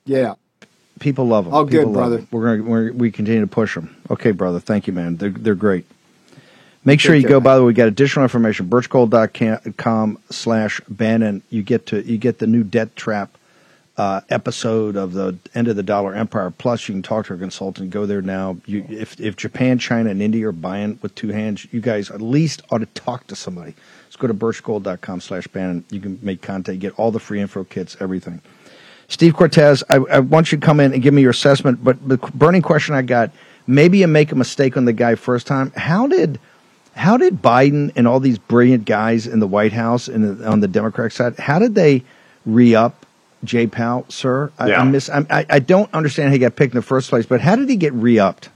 [0.06, 0.36] Yeah.
[1.00, 1.54] People love them.
[1.54, 1.86] Oh, good, brother.
[1.86, 2.18] love brother.
[2.20, 2.28] 'em.
[2.32, 3.96] We're gonna we're, we continue to push them.
[4.10, 4.60] Okay, brother.
[4.60, 5.18] Thank you, man.
[5.18, 5.86] They're they're great.
[6.86, 7.42] Make sure Take you care, go.
[7.42, 8.68] By the way, we got additional information.
[8.68, 11.42] Birchgold.com slash Bannon.
[11.50, 13.38] You get to you get the new debt trap
[13.98, 16.52] uh, episode of the end of the dollar empire.
[16.52, 17.90] Plus, you can talk to a consultant.
[17.90, 18.58] Go there now.
[18.66, 22.22] You, if if Japan, China, and India are buying with two hands, you guys at
[22.22, 23.74] least ought to talk to somebody.
[24.06, 25.84] Let's go to birchgold.com slash Bannon.
[25.90, 28.42] You can make contact, get all the free info kits, everything.
[29.08, 31.84] Steve Cortez, I, I want you to come in and give me your assessment.
[31.84, 33.32] But the burning question I got:
[33.66, 35.72] maybe you make a mistake on the guy first time.
[35.72, 36.40] How did
[36.96, 40.68] how did Biden and all these brilliant guys in the White House and on the
[40.68, 42.04] Democratic side, how did they
[42.46, 43.07] re up
[43.44, 44.52] Jay Powell, sir?
[44.58, 44.82] I, Yeah.
[44.82, 45.10] I miss.
[45.10, 47.56] I, I I don't understand how he got picked in the first place, but how
[47.56, 48.50] did he get re upped?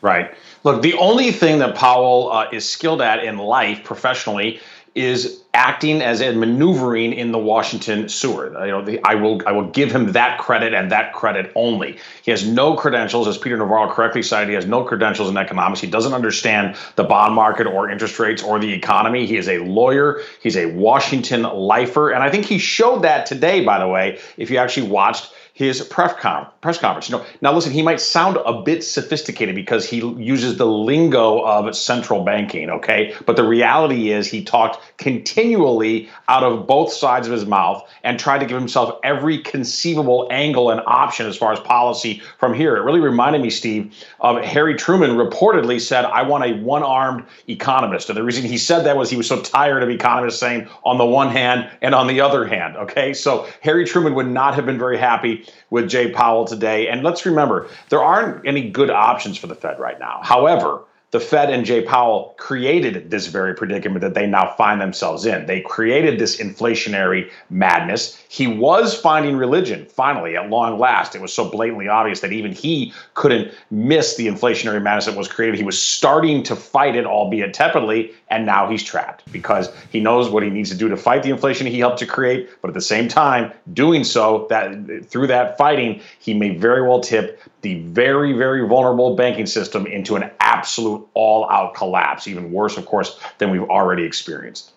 [0.00, 0.32] Right.
[0.64, 4.60] Look, the only thing that Powell uh, is skilled at in life professionally
[4.94, 8.46] is acting as and maneuvering in the Washington sewer.
[8.64, 11.98] You know, the, I will I will give him that credit and that credit only.
[12.22, 14.48] He has no credentials, as Peter Navarro correctly cited.
[14.48, 15.80] He has no credentials in economics.
[15.80, 19.26] He doesn't understand the bond market or interest rates or the economy.
[19.26, 20.22] He is a lawyer.
[20.42, 23.64] He's a Washington lifer, and I think he showed that today.
[23.64, 27.10] By the way, if you actually watched his press, conference.
[27.10, 31.40] You know, now listen, he might sound a bit sophisticated because he uses the lingo
[31.40, 33.12] of central banking, okay?
[33.26, 38.20] But the reality is he talked continually out of both sides of his mouth and
[38.20, 42.76] tried to give himself every conceivable angle and option as far as policy from here.
[42.76, 48.08] It really reminded me, Steve, of Harry Truman reportedly said, I want a one-armed economist.
[48.10, 50.98] And the reason he said that was he was so tired of economists saying on
[50.98, 53.12] the one hand and on the other hand, okay?
[53.12, 56.88] So Harry Truman would not have been very happy with Jay Powell today.
[56.88, 60.20] And let's remember, there aren't any good options for the Fed right now.
[60.22, 65.24] However, the Fed and Jay Powell created this very predicament that they now find themselves
[65.24, 65.46] in.
[65.46, 68.22] They created this inflationary madness.
[68.28, 71.14] He was finding religion, finally, at long last.
[71.14, 75.28] It was so blatantly obvious that even he couldn't miss the inflationary madness that was
[75.28, 75.56] created.
[75.56, 80.28] He was starting to fight it, albeit tepidly, and now he's trapped because he knows
[80.28, 82.50] what he needs to do to fight the inflation he helped to create.
[82.60, 87.00] But at the same time, doing so, that through that fighting, he may very well
[87.00, 92.76] tip the very, very vulnerable banking system into an absolute all out collapse, even worse,
[92.76, 94.72] of course, than we've already experienced.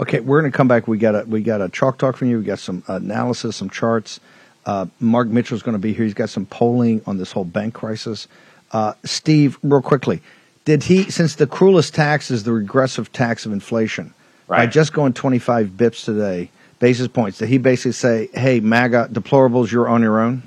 [0.00, 0.86] Okay, we're going to come back.
[0.86, 2.38] We got a we got a chalk talk from you.
[2.38, 4.20] We got some analysis, some charts.
[4.64, 6.04] Uh, Mark Mitchell's going to be here.
[6.04, 8.28] He's got some polling on this whole bank crisis.
[8.70, 10.22] Uh, Steve, real quickly,
[10.68, 14.12] did he since the cruelest tax is the regressive tax of inflation?
[14.48, 14.58] right.
[14.58, 19.70] By just going 25 bips today, basis points, did he basically say, "Hey, MAGA deplorables,
[19.70, 20.42] you're on your own"?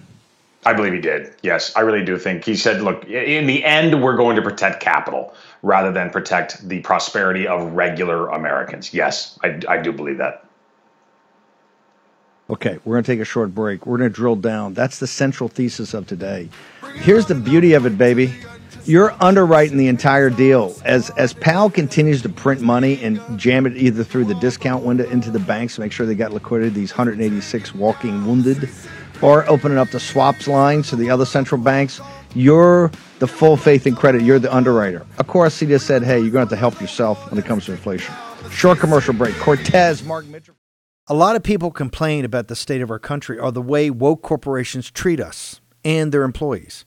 [0.63, 1.33] I believe he did.
[1.41, 4.79] Yes, I really do think he said, look, in the end, we're going to protect
[4.79, 8.93] capital rather than protect the prosperity of regular Americans.
[8.93, 10.45] Yes, I, I do believe that.
[12.47, 13.87] Okay, we're going to take a short break.
[13.87, 14.75] We're going to drill down.
[14.75, 16.47] That's the central thesis of today.
[16.97, 18.31] Here's the beauty of it, baby.
[18.85, 20.75] You're underwriting the entire deal.
[20.83, 25.07] As as Powell continues to print money and jam it either through the discount window
[25.09, 28.69] into the banks to make sure they got liquidity, these 186 walking wounded,
[29.21, 32.01] or opening up the swaps line to the other central banks,
[32.33, 34.23] you're the full faith and credit.
[34.23, 35.05] You're the underwriter.
[35.19, 37.45] Of course, he just said, hey, you're going to have to help yourself when it
[37.45, 38.13] comes to inflation.
[38.49, 39.35] Short commercial break.
[39.35, 40.55] Cortez, Mark Mitchell.
[41.07, 44.21] A lot of people complain about the state of our country or the way woke
[44.21, 46.85] corporations treat us and their employees.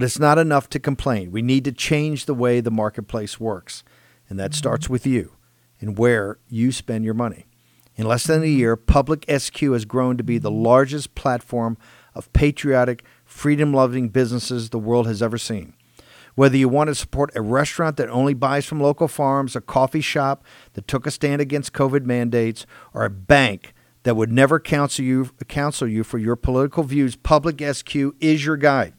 [0.00, 1.30] But it's not enough to complain.
[1.30, 3.84] We need to change the way the marketplace works.
[4.30, 4.56] And that mm-hmm.
[4.56, 5.34] starts with you
[5.78, 7.44] and where you spend your money.
[7.96, 10.62] In less than a year, Public SQ has grown to be the mm-hmm.
[10.62, 11.76] largest platform
[12.14, 15.74] of patriotic, freedom loving businesses the world has ever seen.
[16.34, 20.00] Whether you want to support a restaurant that only buys from local farms, a coffee
[20.00, 25.04] shop that took a stand against COVID mandates, or a bank that would never counsel
[25.04, 28.94] you, counsel you for your political views, Public SQ is your guide.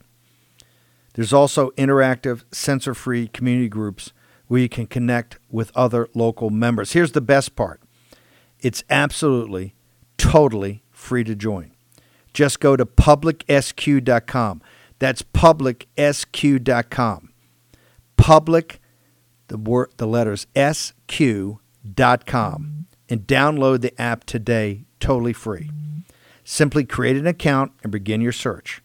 [1.14, 4.14] There's also interactive, censor free community groups
[4.48, 6.94] where you can connect with other local members.
[6.94, 7.82] Here's the best part
[8.60, 9.76] it's absolutely,
[10.18, 11.72] totally free to join.
[12.34, 14.62] Just go to publicsq.com.
[15.00, 15.74] That's publicsq.com.
[18.18, 18.80] Public,
[19.48, 21.58] the word, the letters sq.com,
[23.10, 25.72] and download the app today, totally free.
[26.44, 28.82] Simply create an account and begin your search.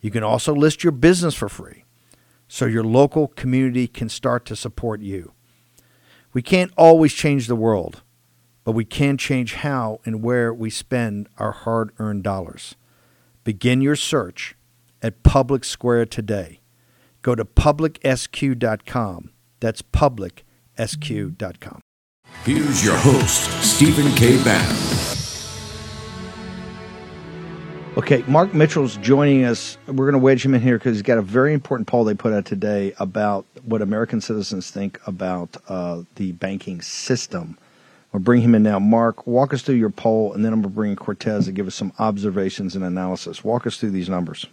[0.00, 1.84] You can also list your business for free
[2.46, 5.32] so your local community can start to support you.
[6.32, 8.02] We can't always change the world,
[8.64, 12.74] but we can change how and where we spend our hard earned dollars.
[13.44, 14.56] Begin your search
[15.02, 16.60] at Public Square today.
[17.22, 19.30] Go to publicsq.com.
[19.60, 21.80] That's publicsq.com.
[22.44, 24.42] Here's your host, Stephen K.
[24.44, 25.17] Bannon.
[27.98, 29.76] Okay, Mark Mitchell's joining us.
[29.88, 32.14] We're going to wedge him in here because he's got a very important poll they
[32.14, 37.58] put out today about what American citizens think about uh, the banking system.
[38.12, 38.78] We'll bring him in now.
[38.78, 41.66] Mark, walk us through your poll, and then I'm going to bring Cortez to give
[41.66, 43.42] us some observations and analysis.
[43.42, 44.46] Walk us through these numbers.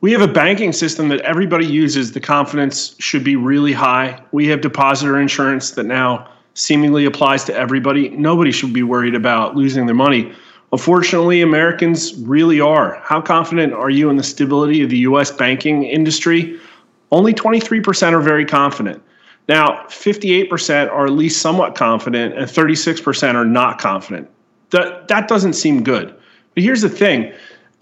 [0.00, 2.12] We have a banking system that everybody uses.
[2.12, 4.22] The confidence should be really high.
[4.30, 8.10] We have depositor insurance that now seemingly applies to everybody.
[8.10, 10.32] Nobody should be worried about losing their money.
[10.72, 13.00] Unfortunately, Americans really are.
[13.02, 15.30] How confident are you in the stability of the U.S.
[15.30, 16.58] banking industry?
[17.10, 19.02] Only 23% are very confident.
[19.48, 24.30] Now, 58% are at least somewhat confident, and 36% are not confident.
[24.70, 26.14] That, that doesn't seem good.
[26.54, 27.32] But here's the thing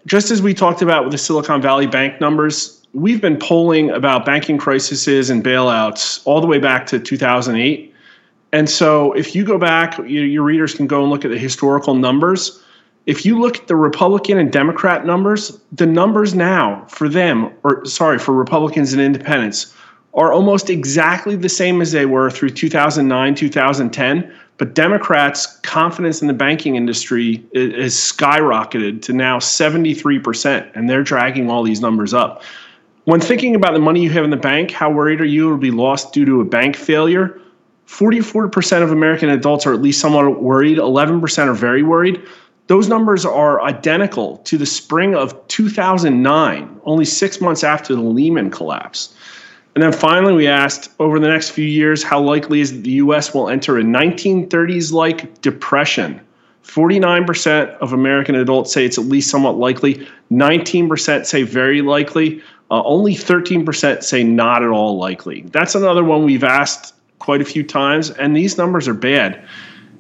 [0.06, 4.24] just as we talked about with the Silicon Valley Bank numbers, we've been polling about
[4.24, 7.94] banking crises and bailouts all the way back to 2008.
[8.52, 11.36] And so if you go back, you, your readers can go and look at the
[11.36, 12.62] historical numbers
[13.08, 17.82] if you look at the Republican and Democrat numbers, the numbers now for them, or
[17.86, 19.74] sorry, for Republicans and independents,
[20.12, 24.34] are almost exactly the same as they were through 2009, 2010.
[24.58, 31.48] But Democrats' confidence in the banking industry has skyrocketed to now 73%, and they're dragging
[31.48, 32.42] all these numbers up.
[33.04, 35.50] When thinking about the money you have in the bank, how worried are you it
[35.52, 37.40] will be lost due to a bank failure?
[37.86, 42.22] 44% of American adults are at least somewhat worried, 11% are very worried.
[42.68, 48.50] Those numbers are identical to the spring of 2009, only six months after the Lehman
[48.50, 49.14] collapse.
[49.74, 53.32] And then finally, we asked over the next few years, how likely is the US
[53.32, 56.20] will enter a 1930s like depression?
[56.62, 62.82] 49% of American adults say it's at least somewhat likely, 19% say very likely, uh,
[62.84, 65.40] only 13% say not at all likely.
[65.52, 69.42] That's another one we've asked quite a few times, and these numbers are bad.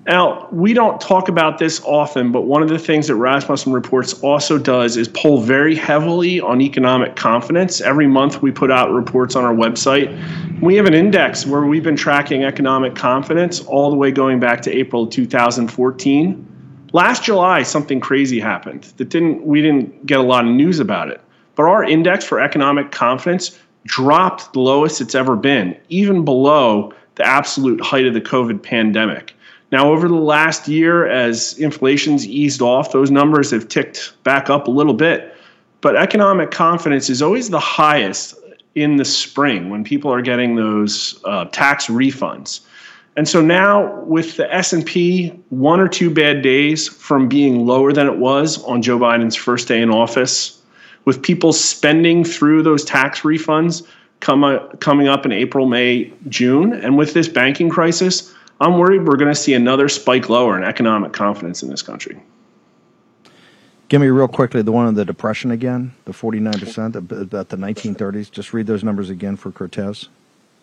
[0.08, 4.14] Now, we don't talk about this often, but one of the things that Rasmussen Reports
[4.22, 7.82] also does is pull very heavily on economic confidence.
[7.82, 10.08] Every month we put out reports on our website.
[10.62, 14.62] We have an index where we've been tracking economic confidence all the way going back
[14.62, 16.88] to April 2014.
[16.94, 21.10] Last July, something crazy happened that didn't we didn't get a lot of news about
[21.10, 21.20] it.
[21.54, 27.26] But our index for economic confidence dropped the lowest it's ever been, even below the
[27.26, 29.34] absolute height of the COVID pandemic.
[29.70, 34.66] Now, over the last year, as inflation's eased off, those numbers have ticked back up
[34.66, 35.34] a little bit.
[35.80, 38.34] But economic confidence is always the highest
[38.74, 42.60] in the spring when people are getting those uh, tax refunds.
[43.16, 48.06] And so now with the S&P one or two bad days from being lower than
[48.06, 50.62] it was on Joe Biden's first day in office,
[51.04, 53.84] with people spending through those tax refunds
[54.20, 59.06] come, uh, coming up in April, May, June, and with this banking crisis, I'm worried
[59.06, 62.20] we're going to see another spike lower in economic confidence in this country.
[63.88, 68.30] Give me real quickly the one on the depression again, the 49% about the 1930s.
[68.30, 70.08] Just read those numbers again for Cortes.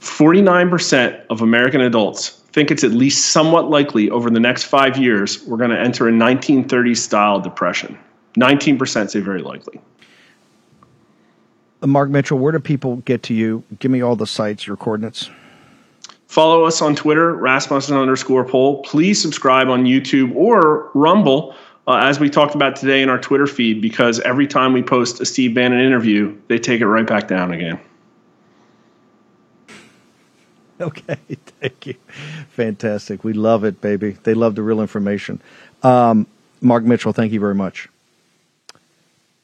[0.02, 5.44] 49% of American adults think it's at least somewhat likely over the next five years
[5.44, 7.98] we're going to enter a 1930s style depression.
[8.36, 9.80] 19% say very likely.
[11.82, 13.64] Mark Mitchell, where do people get to you?
[13.80, 15.30] Give me all the sites, your coordinates.
[16.28, 18.82] Follow us on Twitter, Rasmussen underscore poll.
[18.84, 21.56] Please subscribe on YouTube or Rumble,
[21.88, 25.22] uh, as we talked about today in our Twitter feed, because every time we post
[25.22, 27.80] a Steve Bannon interview, they take it right back down again.
[30.82, 31.16] Okay,
[31.62, 31.96] thank you.
[32.50, 33.24] Fantastic.
[33.24, 34.18] We love it, baby.
[34.24, 35.42] They love the real information.
[35.84, 36.28] Um,
[36.60, 37.88] Mark Mitchell, thank you very much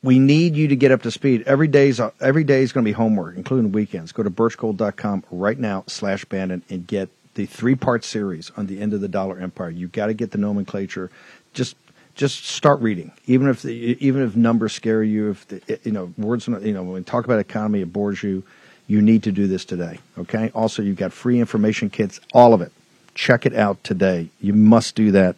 [0.03, 1.43] we need you to get up to speed.
[1.45, 4.11] Every day's every day is going to be homework, including weekends.
[4.11, 8.81] Go to birchgold.com right now slash Bannon and get the three part series on the
[8.81, 9.69] end of the dollar empire.
[9.69, 11.11] You've got to get the nomenclature.
[11.53, 11.75] Just
[12.15, 15.31] just start reading, even if the, even if numbers scare you.
[15.31, 18.43] If the, you know words, you know when we talk about economy, it bores you.
[18.87, 19.99] You need to do this today.
[20.17, 20.51] Okay.
[20.53, 22.71] Also, you've got free information kits, all of it.
[23.13, 24.29] Check it out today.
[24.41, 25.37] You must do that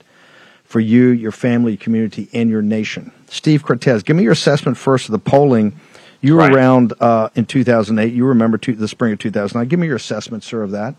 [0.63, 3.11] for you, your family, community, and your nation.
[3.33, 5.73] Steve Cortes, give me your assessment first of the polling.
[6.21, 6.53] You were right.
[6.53, 8.13] around uh, in 2008.
[8.13, 9.67] You remember two, the spring of 2009.
[9.67, 10.95] Give me your assessment, sir, of that.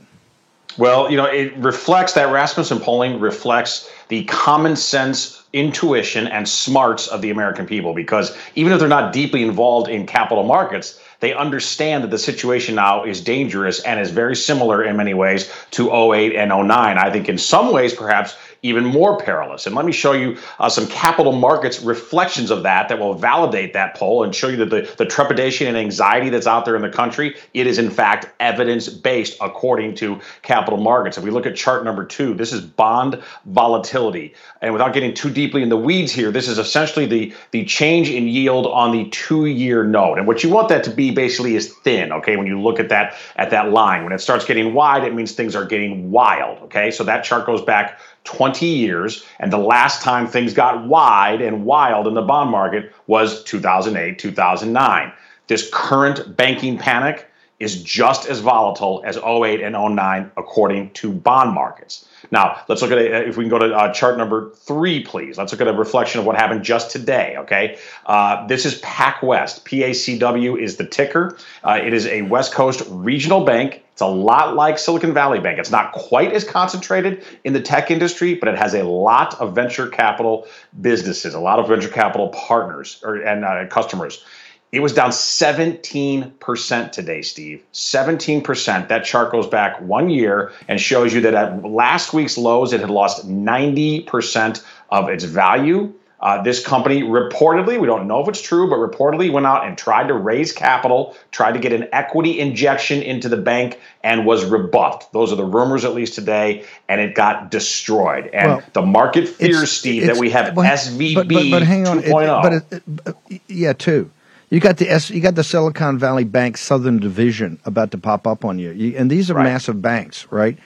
[0.77, 7.07] Well, you know, it reflects that Rasmussen polling reflects the common sense intuition and smarts
[7.07, 11.33] of the American people because even if they're not deeply involved in capital markets, they
[11.33, 16.13] understand that the situation now is dangerous and is very similar in many ways to
[16.13, 16.69] 08 and 09.
[16.99, 19.67] I think in some ways, perhaps even more perilous.
[19.67, 23.75] And let me show you uh, some capital markets reflections of that that will validate
[23.75, 26.81] that poll and show you that the, the trepidation and anxiety that's out there in
[26.81, 31.19] the country, it is in fact evidence based according to capital markets.
[31.19, 34.35] If we look at chart number two, this is bond volatility.
[34.63, 38.09] And without getting too deeply in the weeds here, this is essentially the, the change
[38.09, 40.17] in yield on the two year note.
[40.17, 42.39] And what you want that to be basically is thin, okay?
[42.39, 45.33] When you look at that at that line, when it starts getting wide, it means
[45.33, 46.91] things are getting wild, okay?
[46.91, 49.25] So that chart goes back 20 years.
[49.39, 54.19] And the last time things got wide and wild in the bond market was 2008,
[54.19, 55.13] 2009.
[55.47, 61.55] This current banking panic is just as volatile as 08 and 09, according to bond
[61.55, 62.09] markets.
[62.31, 63.29] Now, let's look at it.
[63.29, 65.39] If we can go to uh, chart number three, please.
[65.39, 67.37] Let's look at a reflection of what happened just today.
[67.39, 67.79] Okay.
[68.07, 69.63] Uh, this is PacWest.
[69.63, 71.37] PACW is the ticker.
[71.63, 73.84] Uh, it is a West Coast regional bank.
[73.95, 75.61] It's a lot like Silicon Valley Bank.
[75.61, 79.55] It's not quite as concentrated in the tech industry, but it has a lot of
[79.55, 80.49] venture capital
[80.81, 84.25] businesses, a lot of venture capital partners or, and uh, customers.
[84.73, 87.63] It was down 17% today, Steve.
[87.73, 88.89] 17%.
[88.89, 92.81] That chart goes back one year and shows you that at last week's lows, it
[92.81, 95.95] had lost 90% of its value.
[96.25, 99.77] Uh, this company reportedly, we don't know if it's true, but reportedly went out and
[99.77, 104.43] tried to raise capital, tried to get an equity injection into the bank, and was
[104.47, 105.13] rebuffed.
[105.13, 108.31] Those are the rumors, at least today, and it got destroyed.
[108.33, 111.87] And well, the market fears, Steve, that we have well, SVB but, but, but hang
[111.87, 112.63] on, 2.0.
[112.73, 114.11] It, but it, yeah, two.
[114.49, 118.27] You got the S, you got the Silicon Valley Bank Southern Division about to pop
[118.27, 119.45] up on you, you and these are right.
[119.45, 120.57] massive banks, right?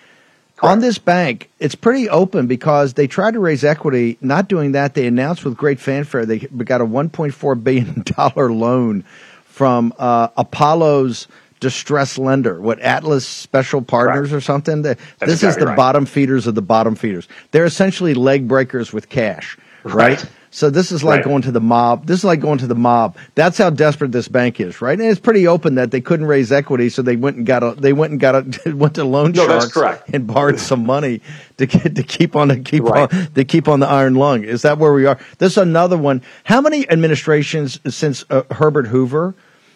[0.58, 0.72] Correct.
[0.72, 4.18] On this bank, it's pretty open because they tried to raise equity.
[4.20, 9.04] Not doing that, they announced with great fanfare they got a 1.4 billion dollar loan
[9.44, 11.28] from uh, Apollo's
[11.60, 14.38] distress lender, what Atlas Special Partners right.
[14.38, 14.82] or something.
[14.82, 15.76] this is the right.
[15.76, 17.28] bottom feeders of the bottom feeders.
[17.52, 19.94] They're essentially leg breakers with cash, right?
[19.94, 20.30] right?
[20.50, 21.24] So this is like right.
[21.24, 22.06] going to the mob.
[22.06, 23.16] This is like going to the mob.
[23.34, 24.98] That's how desperate this bank is, right?
[24.98, 27.72] And it's pretty open that they couldn't raise equity, so they went and got a.
[27.72, 28.74] They went and got a.
[28.74, 31.20] went to loan no, sharks and borrowed some money
[31.58, 33.12] to get to keep on to keep right.
[33.12, 34.44] on to keep on the iron lung.
[34.44, 35.18] Is that where we are?
[35.38, 36.22] This is another one.
[36.44, 39.34] How many administrations since uh, Herbert Hoover?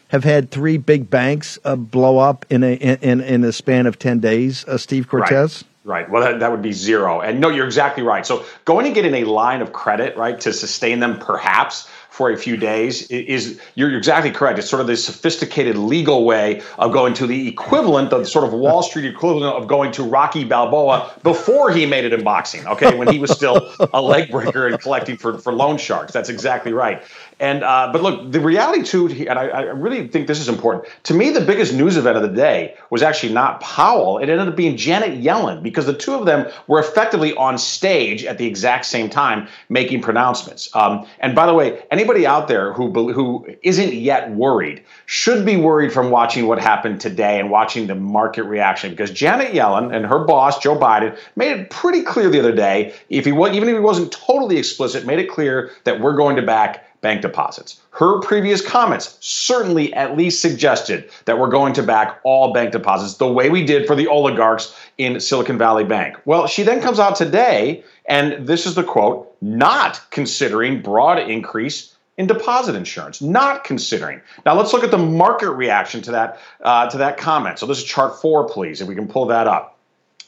[0.09, 3.99] have had three big banks uh, blow up in a in in a span of
[3.99, 4.63] ten days.
[4.67, 5.33] Uh, Steve Cortes.
[5.33, 5.72] Right.
[5.85, 6.09] Right.
[6.09, 7.21] Well, that, that would be zero.
[7.21, 8.25] And no, you're exactly right.
[8.25, 12.37] So going and getting a line of credit, right, to sustain them perhaps for a
[12.37, 14.59] few days is you're exactly correct.
[14.59, 18.53] It's sort of this sophisticated legal way of going to the equivalent, the sort of
[18.53, 22.67] Wall Street equivalent of going to Rocky Balboa before he made it in boxing.
[22.67, 26.13] Okay, when he was still a leg breaker and collecting for for loan sharks.
[26.13, 27.03] That's exactly right.
[27.43, 30.85] And uh, but look, the reality too, and I, I, really think this is important.
[31.03, 34.19] To me, the biggest news event of the day was actually not Powell.
[34.19, 38.25] It ended up being Janet Yellen because the two of them were effectively on stage
[38.25, 40.71] at the exact same time making pronouncements.
[40.77, 45.57] Um, and by the way, anybody out there who who isn't yet worried should be
[45.57, 50.07] worried from watching what happened today and watching the market reaction because Janet Yellen and
[50.07, 52.95] her boss Joe Biden made it pretty clear the other day.
[53.09, 56.43] If he even if he wasn't totally explicit, made it clear that we're going to
[56.43, 57.81] back bank deposits.
[57.91, 63.19] Her previous comments certainly at least suggested that we're going to back all bank deposits
[63.19, 66.17] the way we did for the oligarchs in Silicon Valley Bank.
[66.25, 71.95] Well, she then comes out today, and this is the quote not considering broad increase
[72.17, 74.21] in deposit insurance, not considering.
[74.47, 77.59] Now let's look at the market reaction to that uh, to that comment.
[77.59, 79.72] So this is chart four, please, if we can pull that up.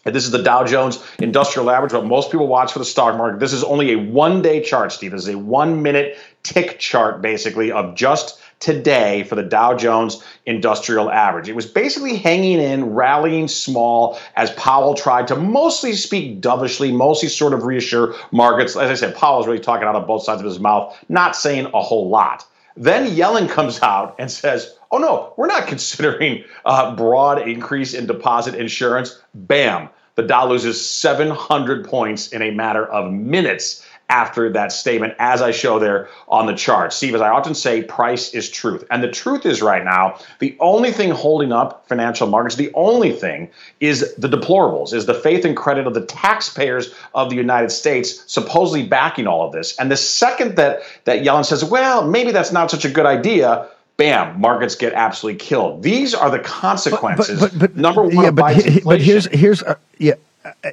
[0.05, 3.16] And this is the Dow Jones Industrial Average, what most people watch for the stock
[3.16, 3.40] market.
[3.40, 5.12] This is only a one day chart, Steve.
[5.12, 10.22] This is a one minute tick chart, basically, of just today for the Dow Jones
[10.46, 11.48] Industrial Average.
[11.48, 17.28] It was basically hanging in, rallying small as Powell tried to mostly speak dovishly, mostly
[17.28, 18.76] sort of reassure markets.
[18.76, 21.66] As I said, Powell's really talking out of both sides of his mouth, not saying
[21.74, 22.46] a whole lot.
[22.76, 28.07] Then Yellen comes out and says, oh no, we're not considering a broad increase in
[28.07, 29.20] deposit insurance.
[29.34, 35.40] Bam, the Dow loses 700 points in a matter of minutes after that statement, as
[35.40, 36.92] I show there on the chart.
[36.92, 38.84] Steve, as I often say, price is truth.
[38.90, 43.12] And the truth is right now, the only thing holding up financial markets, the only
[43.12, 43.50] thing
[43.80, 48.22] is the deplorables, is the faith and credit of the taxpayers of the United States
[48.30, 49.76] supposedly backing all of this.
[49.78, 53.68] And the second that, that Yellen says, well, maybe that's not such a good idea,
[53.97, 55.82] bam, markets get absolutely killed.
[55.82, 57.40] These are the consequences.
[57.40, 60.14] But, but, but Number one, yeah, but, he- but here's here's uh, yeah,
[60.45, 60.70] uh,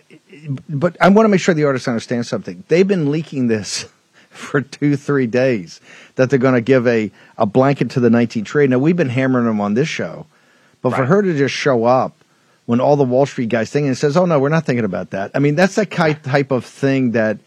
[0.70, 2.64] but I want to make sure the artists understand something.
[2.68, 3.86] They've been leaking this
[4.30, 5.80] for two three days
[6.16, 8.70] that they're going to give a a blanket to the 19 trade.
[8.70, 10.26] Now we've been hammering them on this show,
[10.82, 12.16] but for her to just show up
[12.66, 15.12] when all the Wall Street guys thinking and says, "Oh no, we're not thinking about
[15.12, 17.38] that." I mean, that's ki- type of thing that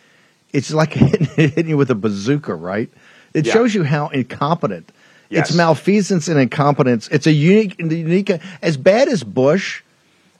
[0.52, 2.88] it's like hitting, hitting you with a bazooka, right?
[3.32, 3.52] It Yeah.
[3.52, 4.90] shows you how incompetent.
[5.30, 5.48] Yes.
[5.48, 7.08] It's malfeasance and incompetence.
[7.08, 8.30] It's a unique, unique,
[8.62, 9.82] as bad as Bush,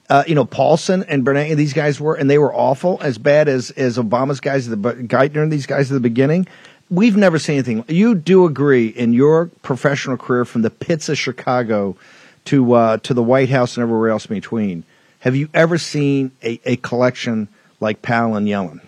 [0.09, 2.99] uh, you know, Paulson and Bernanke, these guys were, and they were awful.
[3.01, 6.47] As bad as as Obama's guys, the Geithner and these guys at the beginning.
[6.91, 7.83] We've never seen anything.
[7.87, 11.97] You do agree in your professional career from the pits of Chicago
[12.45, 14.83] to uh, to the White House and everywhere else in between.
[15.19, 17.47] Have you ever seen a, a collection
[17.79, 18.81] like Powell and Yellen?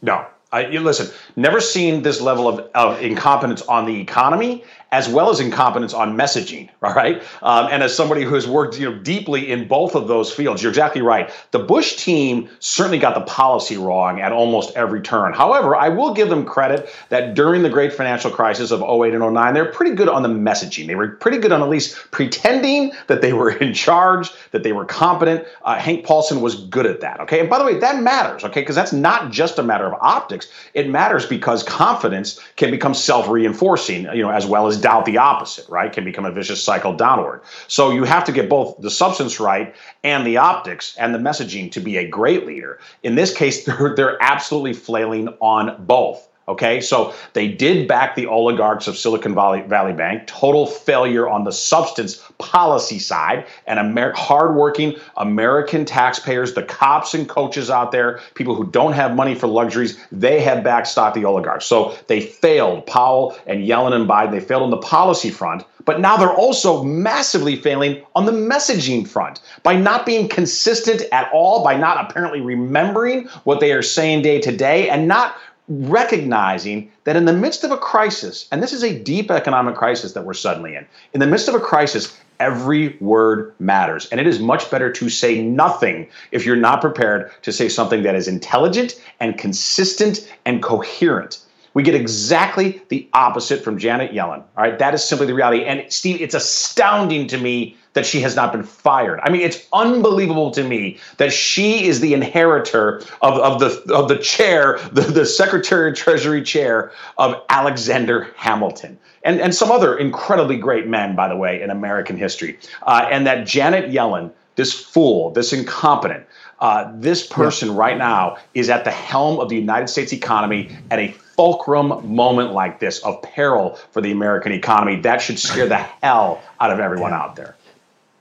[0.00, 0.24] No.
[0.52, 4.64] I, you listen, never seen this level of, of incompetence on the economy
[4.96, 7.22] as well as incompetence on messaging, all right?
[7.42, 10.62] Um, and as somebody who has worked you know, deeply in both of those fields,
[10.62, 11.30] you're exactly right.
[11.50, 15.34] The Bush team certainly got the policy wrong at almost every turn.
[15.34, 19.34] However, I will give them credit that during the great financial crisis of 08 and
[19.34, 20.86] 09, they're pretty good on the messaging.
[20.86, 24.72] They were pretty good on at least pretending that they were in charge, that they
[24.72, 25.46] were competent.
[25.62, 27.40] Uh, Hank Paulson was good at that, okay?
[27.40, 28.62] And by the way, that matters, okay?
[28.62, 30.48] Because that's not just a matter of optics.
[30.72, 35.68] It matters because confidence can become self-reinforcing, you know, as well as doubt the opposite,
[35.68, 35.92] right?
[35.92, 37.40] Can become a vicious cycle downward.
[37.66, 39.74] So you have to get both the substance right
[40.04, 42.78] and the optics and the messaging to be a great leader.
[43.02, 46.28] In this case, they're, they're absolutely flailing on both.
[46.48, 50.28] Okay, so they did back the oligarchs of Silicon Valley, Valley Bank.
[50.28, 57.28] Total failure on the substance policy side, and Amer- hardworking American taxpayers, the cops and
[57.28, 61.66] coaches out there, people who don't have money for luxuries, they have backstopped the oligarchs.
[61.66, 62.86] So they failed.
[62.86, 65.64] Powell and Yellen and Biden, they failed on the policy front.
[65.84, 71.30] But now they're also massively failing on the messaging front by not being consistent at
[71.32, 75.36] all, by not apparently remembering what they are saying day to day, and not
[75.68, 80.12] recognizing that in the midst of a crisis, and this is a deep economic crisis
[80.12, 84.06] that we're suddenly in, in the midst of a crisis, every word matters.
[84.10, 88.02] And it is much better to say nothing if you're not prepared to say something
[88.02, 91.40] that is intelligent and consistent and coherent.
[91.76, 94.38] We get exactly the opposite from Janet Yellen.
[94.38, 95.62] All right, that is simply the reality.
[95.62, 99.20] And Steve, it's astounding to me that she has not been fired.
[99.22, 104.08] I mean, it's unbelievable to me that she is the inheritor of, of the of
[104.08, 108.98] the chair, the, the Secretary of Treasury chair of Alexander Hamilton.
[109.22, 112.58] And, and some other incredibly great men, by the way, in American history.
[112.84, 116.24] Uh, and that Janet Yellen, this fool, this incompetent,
[116.60, 120.98] uh, this person right now is at the helm of the United States economy at
[120.98, 124.96] a fulcrum moment like this of peril for the American economy.
[125.02, 127.54] That should scare the hell out of everyone out there.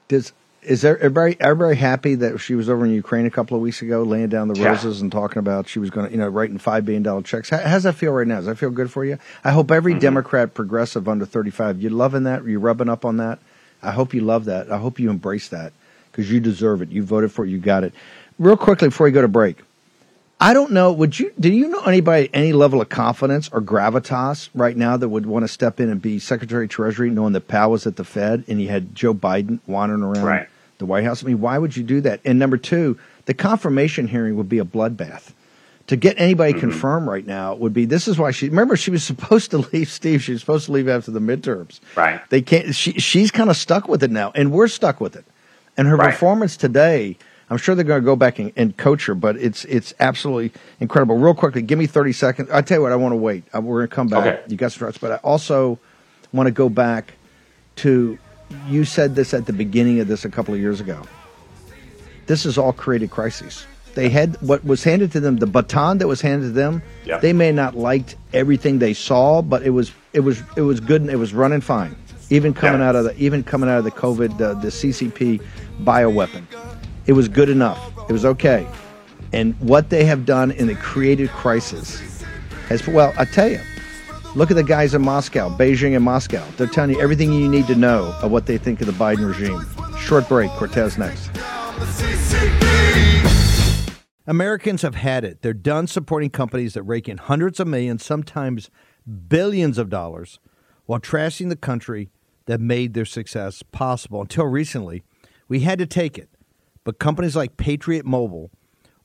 [0.08, 3.62] Does is there everybody everybody happy that she was over in Ukraine a couple of
[3.62, 4.70] weeks ago, laying down the Yeah.
[4.72, 7.50] roses and talking about she was going to, you know, writing five billion dollar checks?
[7.50, 8.38] How, how's that feel right now?
[8.38, 9.20] Does that feel good for you?
[9.44, 10.00] I hope every Mm-hmm.
[10.00, 12.44] Democrat progressive under thirty five, you're loving that?
[12.46, 13.40] You're rubbing up on that?
[13.84, 14.72] I hope you love that.
[14.72, 15.72] I hope you embrace that
[16.12, 16.90] because you deserve it.
[16.90, 17.50] You voted for it.
[17.50, 17.94] You got it.
[18.40, 19.58] Real quickly before we go to break,
[20.40, 20.92] I don't know.
[20.92, 21.32] Would you?
[21.40, 25.44] Do you know anybody any level of confidence or gravitas right now that would want
[25.44, 28.44] to step in and be Secretary of Treasury, knowing that Powell was at the Fed
[28.48, 30.48] and you had Joe Biden wandering around Right.
[30.78, 31.24] the White House?
[31.24, 32.20] I mean, why would you do that?
[32.26, 35.32] And number two, the confirmation hearing would be a bloodbath.
[35.88, 36.60] To get anybody Mm-hmm.
[36.60, 39.88] confirmed right now would be this is why she remember she was supposed to leave
[39.90, 42.20] Steve she was supposed to leave after the midterms Right.
[42.30, 45.26] they can't she she's kind of stuck with it now and we're stuck with it
[45.78, 46.12] and her Right.
[46.12, 47.18] performance today
[47.50, 50.52] I'm sure they're going to go back and, and coach her, but it's it's absolutely
[50.80, 51.18] incredible.
[51.18, 52.50] Real quickly, give me 30 seconds.
[52.52, 53.44] I tell you what, I want to wait.
[53.56, 54.26] Uh, We're going to come back.
[54.40, 54.42] Okay.
[54.48, 55.78] You got some thoughts, but I also
[56.34, 57.14] want to go back
[57.78, 58.18] to
[58.68, 61.04] you said this at the beginning of this a couple of years ago.
[62.28, 63.66] This is all created crises.
[63.94, 66.82] They had what was handed to them, the baton that was handed to them.
[67.06, 67.20] Yeah.
[67.20, 71.02] They may not liked everything they saw, but it was it was it was good
[71.02, 71.96] and it was running fine.
[72.32, 72.90] Even coming Yeah.
[72.90, 75.42] out of the even coming out of the COVID, the, the CCP
[75.84, 76.44] bioweapon,
[77.08, 77.92] it was good enough.
[78.10, 78.68] It was okay.
[79.34, 82.24] And what they have done in the created crisis
[82.68, 83.60] has well, I tell you,
[84.36, 86.46] look at the guys in Moscow, Beijing and Moscow.
[86.58, 89.28] They're telling you everything you need to know of what they think of the Biden
[89.28, 89.66] regime.
[89.98, 90.50] Short break.
[90.52, 91.30] Cortes next.
[94.28, 95.42] Americans have had it.
[95.42, 98.72] They're done supporting companies that rake in hundreds of millions, sometimes
[99.28, 100.40] billions of dollars,
[100.88, 102.10] while trashing the country
[102.46, 104.22] that made their success possible.
[104.22, 105.04] Until recently,
[105.48, 106.30] we had to take it.
[106.86, 108.52] But companies like Patriot Mobile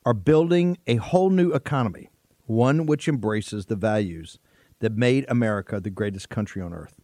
[0.06, 2.10] are building a whole new economy,
[2.46, 4.38] one which embraces the values
[4.78, 7.00] that made America the greatest country on earth.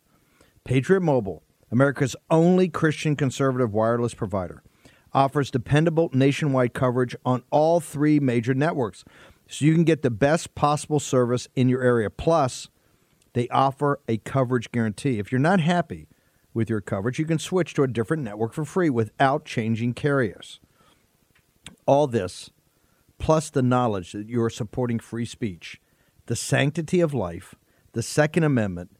[0.64, 4.62] Patriot Mobile America's only Christian conservative wireless provider,
[5.12, 9.04] offers dependable nationwide coverage on all three major networks
[9.48, 12.10] so you can get the best possible service in your area.
[12.10, 12.68] Plus,
[13.32, 15.18] they offer a coverage guarantee.
[15.18, 16.08] If you're not happy
[16.54, 20.60] with your coverage, you can switch to a different network for free without changing carriers.
[21.87, 22.51] All this,
[23.18, 25.80] plus the knowledge that you are supporting free speech,
[26.26, 27.55] the sanctity of life,
[27.93, 28.91] the Second Amendment,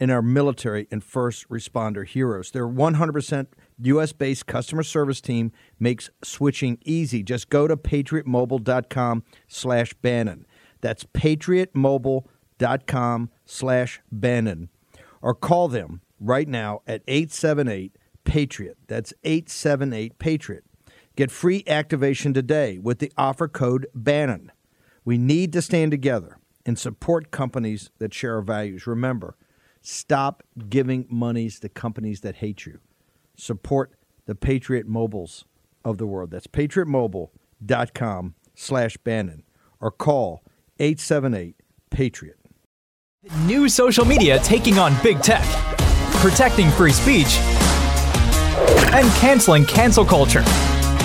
[0.00, 2.50] and our military and first responder heroes.
[2.50, 3.46] Their 100%
[3.82, 4.12] U.S.
[4.12, 7.22] based customer service team makes switching easy.
[7.22, 10.44] Just go to patriotmobile.com slash Bannon.
[10.80, 14.68] That's patriotmobile.com slash Bannon.
[15.20, 18.78] Or call them right now at 878 Patriot.
[18.88, 20.64] That's 878 Patriot.
[21.14, 24.50] Get free activation today with the offer code Bannon.
[25.04, 28.86] We need to stand together and support companies that share our values.
[28.86, 29.36] Remember,
[29.82, 32.78] stop giving monies to companies that hate you.
[33.36, 33.92] Support
[34.24, 35.44] the Patriot Mobiles
[35.84, 36.30] of the world.
[36.30, 39.42] That's patriotmobile.com slash Bannon
[39.80, 40.42] or call
[40.78, 41.56] 878
[41.90, 42.38] Patriot.
[43.44, 45.44] New social media taking on big tech,
[46.20, 47.36] protecting free speech,
[48.94, 50.44] and canceling cancel culture.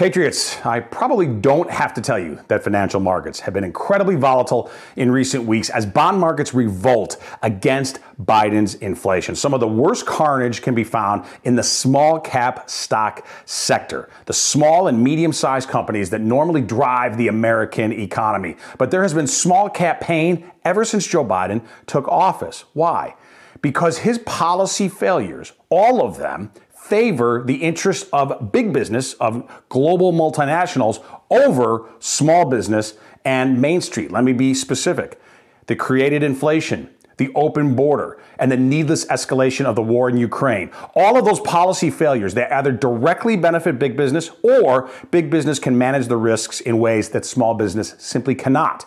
[0.00, 4.70] Patriots, I probably don't have to tell you that financial markets have been incredibly volatile
[4.96, 9.34] in recent weeks as bond markets revolt against Biden's inflation.
[9.34, 14.32] Some of the worst carnage can be found in the small cap stock sector, the
[14.32, 18.56] small and medium sized companies that normally drive the American economy.
[18.78, 22.64] But there has been small cap pain ever since Joe Biden took office.
[22.72, 23.16] Why?
[23.60, 26.52] Because his policy failures, all of them,
[26.90, 34.10] favor the interests of big business, of global multinationals, over small business and Main Street.
[34.10, 35.20] Let me be specific.
[35.66, 40.70] The created inflation, the open border, and the needless escalation of the war in Ukraine.
[40.96, 45.78] All of those policy failures, that either directly benefit big business or big business can
[45.78, 48.84] manage the risks in ways that small business simply cannot.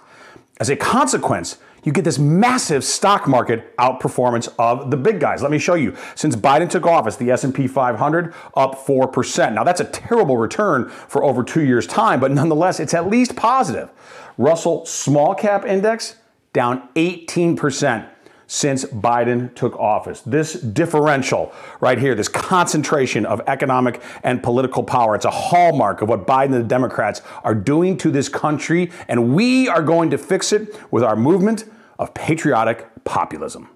[0.60, 5.42] As a consequence, you get this massive stock market outperformance of the big guys.
[5.42, 5.96] Let me show you.
[6.16, 9.54] Since Biden took office, the S&P 500 up 4%.
[9.54, 13.36] Now that's a terrible return for over 2 years time, but nonetheless, it's at least
[13.36, 13.90] positive.
[14.38, 16.16] Russell Small Cap Index
[16.54, 18.10] down 18%
[18.54, 20.22] since Biden took office.
[20.22, 26.10] This differential right here, this concentration of economic and political power, it's a hallmark of
[26.10, 30.20] what Biden and the Democrats are doing to this country, and we are going to
[30.20, 31.66] fix it with our movement
[31.97, 33.70] of patriotic populism.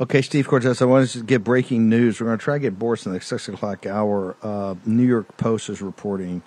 [0.00, 2.20] Okay, Steve Cortes, I wanted to get breaking news.
[2.20, 4.36] We're going to try to get Boris in the 6 o'clock hour.
[4.42, 6.42] Uh, New York Post is reporting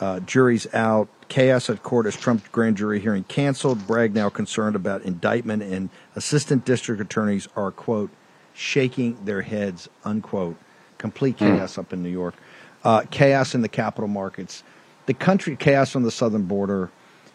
[0.00, 1.08] uh, jury's out.
[1.28, 3.86] Chaos at court as Trump grand jury hearing canceled.
[3.86, 8.10] Bragg now concerned about indictment, and assistant district attorneys are, quote,
[8.54, 10.56] shaking their heads, unquote.
[10.96, 11.56] Complete hmm.
[11.56, 11.78] chaos mm.
[11.78, 12.34] up in New York.
[12.82, 14.62] Uh, chaos in the capital markets.
[15.06, 16.90] The country, chaos on the southern border.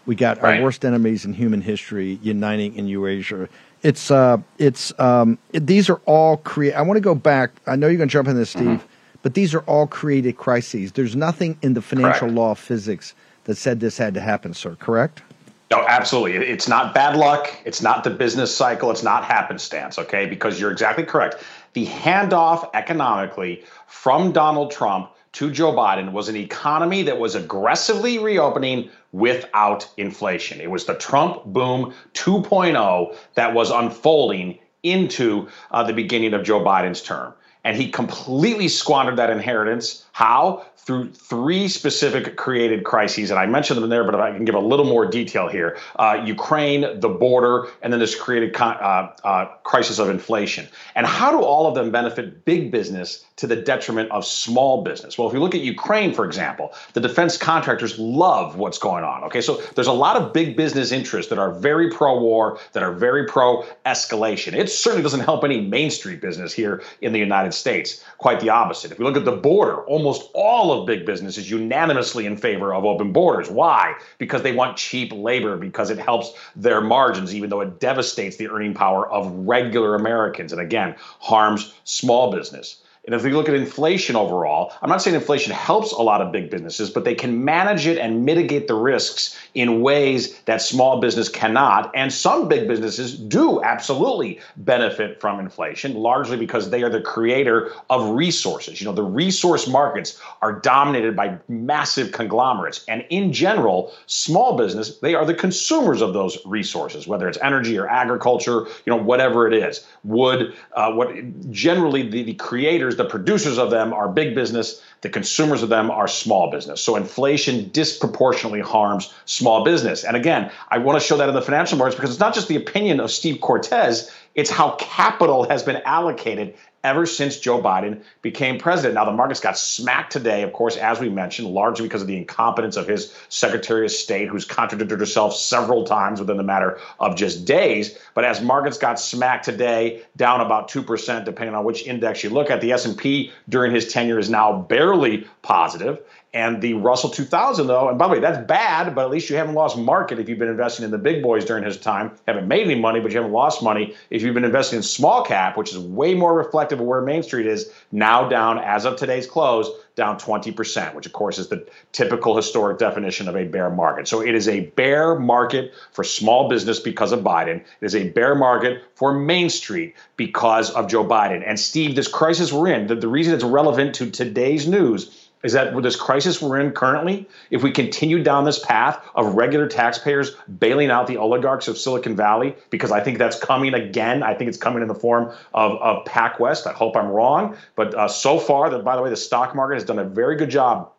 [0.06, 0.58] We got right.
[0.58, 3.48] our worst enemies in human history uniting in Eurasia.
[3.84, 6.74] It's uh, it's um, it, these are all create.
[6.74, 7.52] I want to go back.
[7.68, 8.88] I know you're going to jump in this, Steve, mm-hmm.
[9.24, 10.92] But these are all created crises.
[10.92, 12.36] There's nothing in the financial correct.
[12.36, 13.16] law of physics
[13.46, 14.76] that said this had to happen, sir.
[14.76, 15.24] Correct?
[15.72, 16.36] No, absolutely.
[16.36, 17.52] It's not bad luck.
[17.66, 18.92] It's not the business cycle.
[18.92, 19.98] It's not happenstance.
[19.98, 21.44] Okay, because you're exactly correct.
[21.74, 28.20] The handoff economically from Donald Trump to Joe Biden was an economy that was aggressively
[28.20, 30.62] reopening without inflation.
[30.62, 36.60] It was the Trump boom 2.0 that was unfolding into uh, the beginning of Joe
[36.60, 37.34] Biden's term.
[37.64, 40.06] And he completely squandered that inheritance.
[40.12, 40.66] How?
[40.86, 44.56] Through three specific created crises, and I mentioned them there, but if I can give
[44.56, 49.12] a little more detail here uh, Ukraine, the border, and then this created con- uh,
[49.24, 50.68] uh, crisis of inflation.
[50.96, 55.18] And how do all of them benefit big business to the detriment of small business?
[55.18, 59.24] Well, if you look at Ukraine, for example, the defense contractors love what's going on.
[59.24, 62.84] Okay, so there's a lot of big business interests that are very pro war, that
[62.84, 64.54] are very pro escalation.
[64.54, 68.04] It certainly doesn't help any Main Street business here in the United States.
[68.18, 68.92] Quite the opposite.
[68.92, 72.74] If we look at the border, almost all of big business is unanimously in favor
[72.74, 73.50] of open borders.
[73.50, 73.96] Why?
[74.18, 78.50] Because they want cheap labor, because it helps their margins, even though it devastates the
[78.50, 82.83] earning power of regular Americans and again harms small business.
[83.06, 86.32] And if we look at inflation overall, I'm not saying inflation helps a lot of
[86.32, 91.02] big businesses, but they can manage it and mitigate the risks in ways that small
[91.02, 91.92] business cannot.
[91.94, 97.74] And some big businesses do absolutely benefit from inflation, largely because they are the creator
[97.90, 98.80] of resources.
[98.80, 102.86] You know, the resource markets are dominated by massive conglomerates.
[102.88, 107.78] And in general, small business, they are the consumers of those resources, whether it's energy
[107.78, 111.14] or agriculture, you know, whatever it is, wood, uh, what
[111.52, 115.92] generally the, the creators, the producers of them are big business, the consumers of them
[115.92, 116.82] are small business.
[116.82, 120.04] So inflation disproportionately harms small business.
[120.04, 122.48] And again, I want to show that in the financial markets because it's not just
[122.48, 128.02] the opinion of Steve Cortes, it's how capital has been allocated ever since Joe Biden
[128.22, 128.96] became president.
[128.96, 132.18] Now, the markets got smacked today, of course, as we mentioned, largely because of the
[132.18, 137.16] incompetence of his Secretary of State, who's contradicted herself several times within the matter of
[137.16, 137.98] just days.
[138.16, 142.52] But as markets got smacked today, down about 2%, depending on which index you look
[142.52, 146.02] at, the S&P during his tenure is now barely positive.
[146.34, 149.36] And the Russell 2000, though, and by the way, that's bad, but at least you
[149.36, 152.12] haven't lost market if you've been investing in the big boys during his time.
[152.28, 155.24] Haven't made any money, but you haven't lost money if you've been investing in small
[155.24, 158.96] cap, which is way more reflective of where Main Street is, now down, as of
[158.96, 163.70] today's close, down 20%, which of course is the typical historic definition of a bear
[163.70, 164.08] market.
[164.08, 167.58] So it is a bear market for small business because of Biden.
[167.58, 171.44] It is a bear market for Main Street because of Joe Biden.
[171.46, 175.54] And Steve, this crisis we're in, the, the reason it's relevant to today's news is
[175.54, 179.68] that with this crisis we're in currently, if we continue down this path of regular
[179.68, 184.24] taxpayers bailing out the oligarchs of Silicon Valley, because I think that's coming again.
[184.24, 186.66] I think it's coming in the form of, of PacWest.
[186.66, 187.58] I hope I'm wrong.
[187.76, 190.38] But uh, so far, that by the way, the stock market has done a very
[190.38, 190.93] good job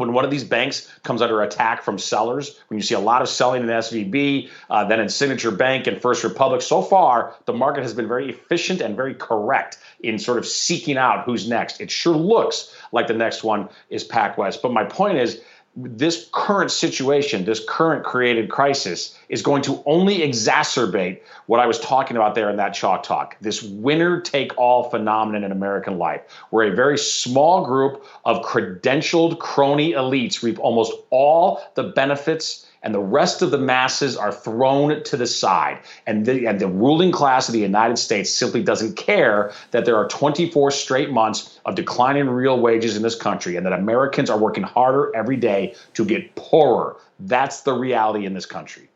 [0.00, 3.22] when one of these banks comes under attack from sellers, when you see a lot
[3.22, 7.52] of selling in SVB, uh, then in Signature Bank and First Republic, so far the
[7.52, 11.80] market has been very efficient and very correct in sort of seeking out who's next.
[11.80, 14.62] It sure looks like the next one is PacWest.
[14.62, 15.40] But my point is,
[15.76, 21.78] this current situation, this current created crisis, is going to only exacerbate what I was
[21.78, 23.36] talking about there in that chalk talk.
[23.40, 29.38] This winner take all phenomenon in American life, where a very small group of credentialed
[29.38, 35.02] crony elites reap almost all the benefits and the rest of the masses are thrown
[35.04, 35.78] to the side.
[36.06, 39.96] And the, and the ruling class of the United States simply doesn't care that there
[39.96, 44.38] are 24 straight months of declining real wages in this country and that Americans are
[44.38, 46.96] working harder every day to get poorer.
[47.18, 48.88] That's the reality in this country.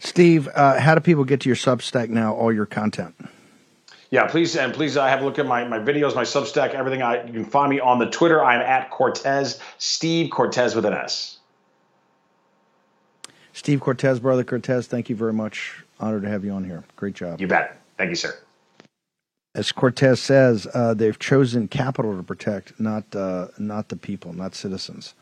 [0.00, 3.16] Steve, uh, how do people get to your Substack now, all your content?
[4.10, 7.02] Yeah, please and please uh, have a look at my, my videos, my Substack, everything.
[7.02, 8.42] I, you can find me on the Twitter.
[8.42, 11.37] I'm at Cortes Steve Cortes with an S.
[13.58, 15.82] Steve Cortes, brother Cortes, thank you very much.
[15.98, 16.84] Honored to have you on here.
[16.94, 17.40] Great job.
[17.40, 17.76] You bet.
[17.96, 18.32] Thank you, sir.
[19.56, 24.54] As Cortes says, uh, they've chosen capital to protect, not uh, not the people, not
[24.54, 25.14] citizens,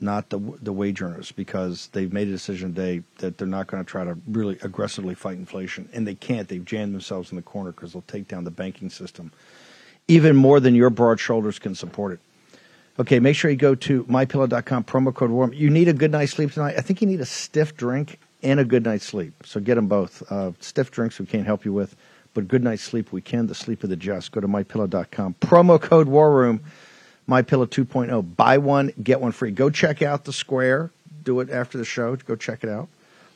[0.00, 3.84] not the the wage earners, because they've made a decision today that they're not going
[3.84, 6.48] to try to really aggressively fight inflation, and they can't.
[6.48, 9.30] They've jammed themselves in the corner because they'll take down the banking system
[10.08, 12.20] even more than your broad shoulders can support it.
[12.98, 15.52] Okay, make sure you go to mypillow.com, promo code warm.
[15.52, 16.76] You need a good night's sleep tonight.
[16.78, 19.34] I think you need a stiff drink and a good night's sleep.
[19.44, 20.22] So get them both.
[20.32, 21.94] Uh, stiff drinks we can't help you with,
[22.32, 24.32] but good night's sleep we can, the sleep of the just.
[24.32, 26.62] Go to mypillow.com, promo code war room,
[27.28, 28.34] mypillow 2.0.
[28.34, 29.50] Buy one, get one free.
[29.50, 30.90] Go check out the square.
[31.22, 32.16] Do it after the show.
[32.16, 32.88] Go check it out.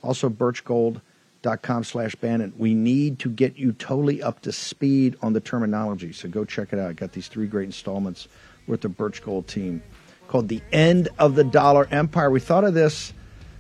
[0.02, 2.54] Also, birchgold.com slash Bannon.
[2.56, 6.12] We need to get you totally up to speed on the terminology.
[6.12, 6.88] So go check it out.
[6.88, 8.26] I got these three great installments
[8.71, 9.83] with the Birch Gold team
[10.29, 12.31] called The End of the Dollar Empire.
[12.31, 13.12] We thought of this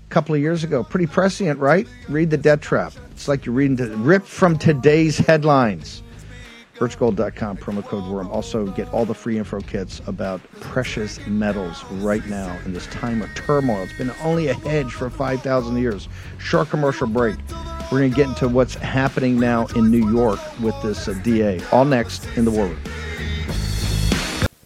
[0.06, 0.84] a couple of years ago.
[0.84, 1.86] Pretty prescient, right?
[2.08, 2.92] Read The Debt Trap.
[3.10, 6.02] It's like you're reading, the, ripped from today's headlines.
[6.76, 8.30] Birchgold.com, promo code WORM.
[8.30, 13.20] Also, get all the free info kits about precious metals right now in this time
[13.20, 13.82] of turmoil.
[13.82, 16.08] It's been only a hedge for 5,000 years.
[16.38, 17.36] Short commercial break.
[17.92, 21.60] We're going to get into what's happening now in New York with this uh, DA.
[21.70, 22.78] All next in the War Room.